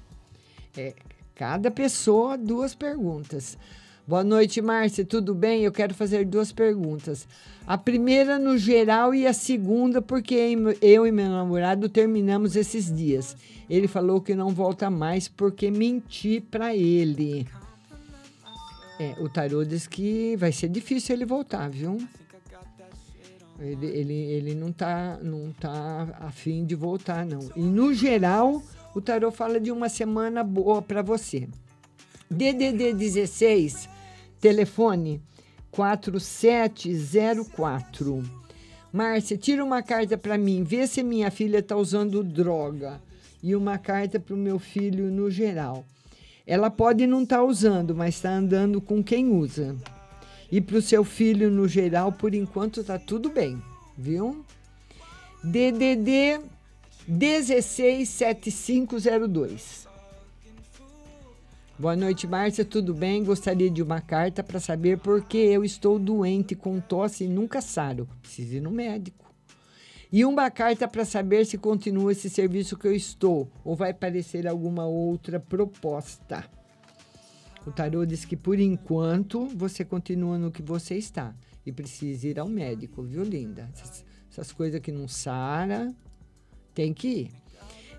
[0.77, 0.95] É,
[1.37, 3.59] Cada pessoa, duas perguntas.
[4.09, 5.05] Boa noite, Márcia.
[5.05, 5.65] Tudo bem?
[5.65, 7.29] Eu quero fazer duas perguntas.
[7.67, 13.37] A primeira no geral e a segunda porque eu e meu namorado terminamos esses dias.
[13.69, 17.47] Ele falou que não volta mais porque menti para ele.
[18.99, 21.99] É, o tarô diz que vai ser difícil ele voltar, viu?
[23.59, 27.41] Ele, ele, ele não tá não tá afim de voltar, não.
[27.57, 28.63] E no geral,
[28.95, 31.49] o tarô fala de uma semana boa para você.
[32.31, 33.89] DDD 16,
[34.41, 35.23] telefone
[35.71, 38.23] 4704.
[38.93, 42.99] Márcia, tira uma carta para mim, vê se minha filha está usando droga.
[43.43, 45.85] E uma carta para o meu filho no geral.
[46.47, 49.77] Ela pode não estar tá usando, mas está andando com quem usa.
[50.51, 53.61] E para o seu filho no geral, por enquanto está tudo bem,
[53.97, 54.45] viu?
[55.43, 56.41] DDD
[57.09, 59.87] 167502.
[61.79, 62.65] Boa noite, Márcia.
[62.65, 63.23] Tudo bem?
[63.23, 67.61] Gostaria de uma carta para saber por que eu estou doente com tosse e nunca
[67.61, 68.09] saro.
[68.23, 69.27] Preciso ir no médico.
[70.11, 74.47] E uma carta para saber se continua esse serviço que eu estou ou vai aparecer
[74.47, 76.49] alguma outra proposta.
[77.67, 81.35] O tarô diz que por enquanto você continua no que você está
[81.67, 83.69] e precisa ir ao médico, viu, linda?
[83.75, 85.93] Essas, essas coisas que não sara,
[86.73, 87.31] tem que ir.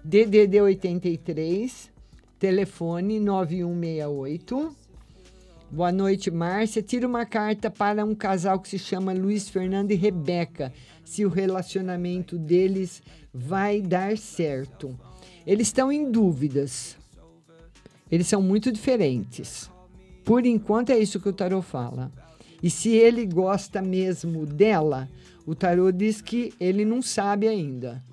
[0.05, 1.91] DDD 83,
[2.39, 4.75] telefone 9168.
[5.69, 6.81] Boa noite, Márcia.
[6.81, 10.71] Tira uma carta para um casal que se chama Luiz Fernando e Rebeca,
[11.03, 13.03] se o relacionamento deles
[13.33, 14.97] vai dar certo.
[15.45, 16.96] Eles estão em dúvidas.
[18.11, 19.69] Eles são muito diferentes.
[20.23, 22.11] Por enquanto é isso que o tarot fala.
[22.61, 25.07] E se ele gosta mesmo dela,
[25.45, 28.03] o tarot diz que ele não sabe ainda.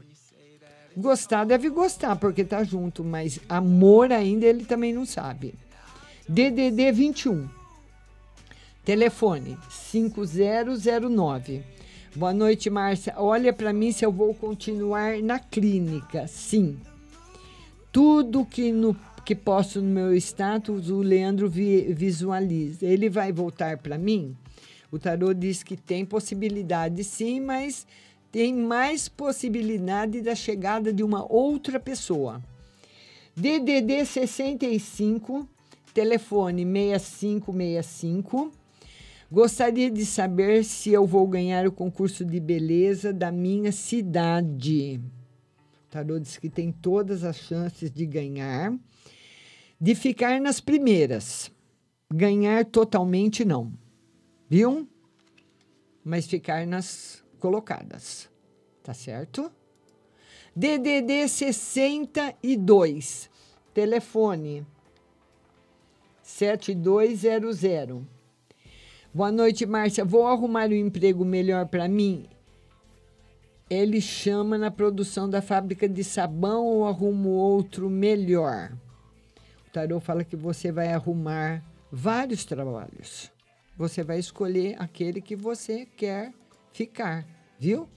[0.96, 5.54] Gostar deve gostar, porque tá junto, mas amor ainda ele também não sabe.
[6.28, 7.48] DDD 21.
[8.84, 11.62] Telefone 5009.
[12.14, 13.14] Boa noite, Márcia.
[13.16, 16.28] Olha para mim se eu vou continuar na clínica.
[16.28, 16.78] Sim.
[17.90, 22.84] Tudo que, no, que posto no meu status, o Leandro vi- visualiza.
[22.86, 24.36] Ele vai voltar para mim?
[24.92, 27.86] O tarô diz que tem possibilidade sim, mas
[28.30, 32.42] tem mais possibilidade da chegada de uma outra pessoa.
[33.36, 35.48] DDD 65,
[35.92, 38.52] telefone 6565.
[39.32, 45.00] Gostaria de saber se eu vou ganhar o concurso de beleza da minha cidade.
[45.94, 48.76] Tarô diz que tem todas as chances de ganhar.
[49.80, 51.52] De ficar nas primeiras.
[52.12, 53.72] Ganhar totalmente não.
[54.48, 54.88] Viu?
[56.04, 58.28] Mas ficar nas colocadas.
[58.82, 59.52] Tá certo?
[60.56, 63.30] DDD 62.
[63.72, 64.66] Telefone
[66.24, 68.02] 7200.
[69.14, 70.04] Boa noite, Márcia.
[70.04, 72.26] Vou arrumar um emprego melhor para mim?
[73.68, 78.72] Ele chama na produção da fábrica de sabão ou arrumo outro melhor?
[79.66, 83.32] O tarô fala que você vai arrumar vários trabalhos.
[83.76, 86.32] Você vai escolher aquele que você quer
[86.72, 87.26] ficar,
[87.58, 87.88] viu?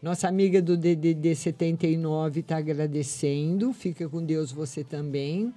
[0.00, 3.72] Nossa amiga do DDD 79 está agradecendo.
[3.72, 5.52] Fica com Deus você também.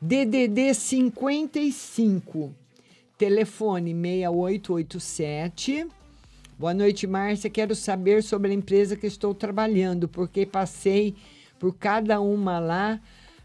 [0.00, 2.54] DDD 55,
[3.16, 5.88] telefone 6887.
[6.58, 7.50] Boa noite, Márcia.
[7.50, 11.14] Quero saber sobre a empresa que estou trabalhando, porque passei
[11.58, 13.00] por cada uma lá.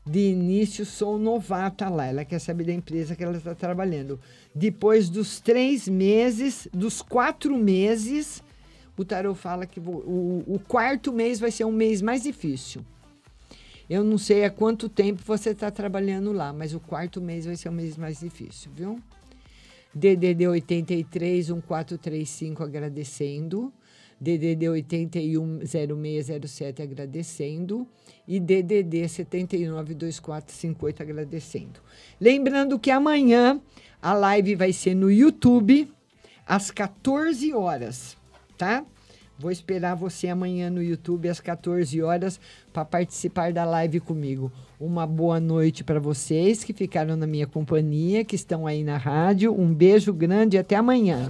[0.05, 2.05] De início, sou novata lá.
[2.07, 4.19] Ela quer saber da empresa que ela está trabalhando.
[4.55, 8.41] Depois dos três meses, dos quatro meses,
[8.97, 12.81] o tarô fala que vo- o, o quarto mês vai ser um mês mais difícil.
[13.87, 17.55] Eu não sei há quanto tempo você está trabalhando lá, mas o quarto mês vai
[17.55, 18.99] ser o mês mais difícil, viu?
[19.93, 23.73] DDD 83 1435 agradecendo.
[24.21, 27.87] DDD 81 0607 agradecendo.
[28.27, 31.79] E DDD 79 2458 agradecendo.
[32.19, 33.59] Lembrando que amanhã
[34.01, 35.91] a live vai ser no YouTube
[36.45, 38.17] às 14 horas,
[38.57, 38.85] tá?
[39.37, 42.39] Vou esperar você amanhã no YouTube às 14 horas
[42.73, 44.51] para participar da live comigo.
[44.79, 49.53] Uma boa noite para vocês que ficaram na minha companhia, que estão aí na rádio.
[49.53, 51.29] Um beijo grande e até amanhã.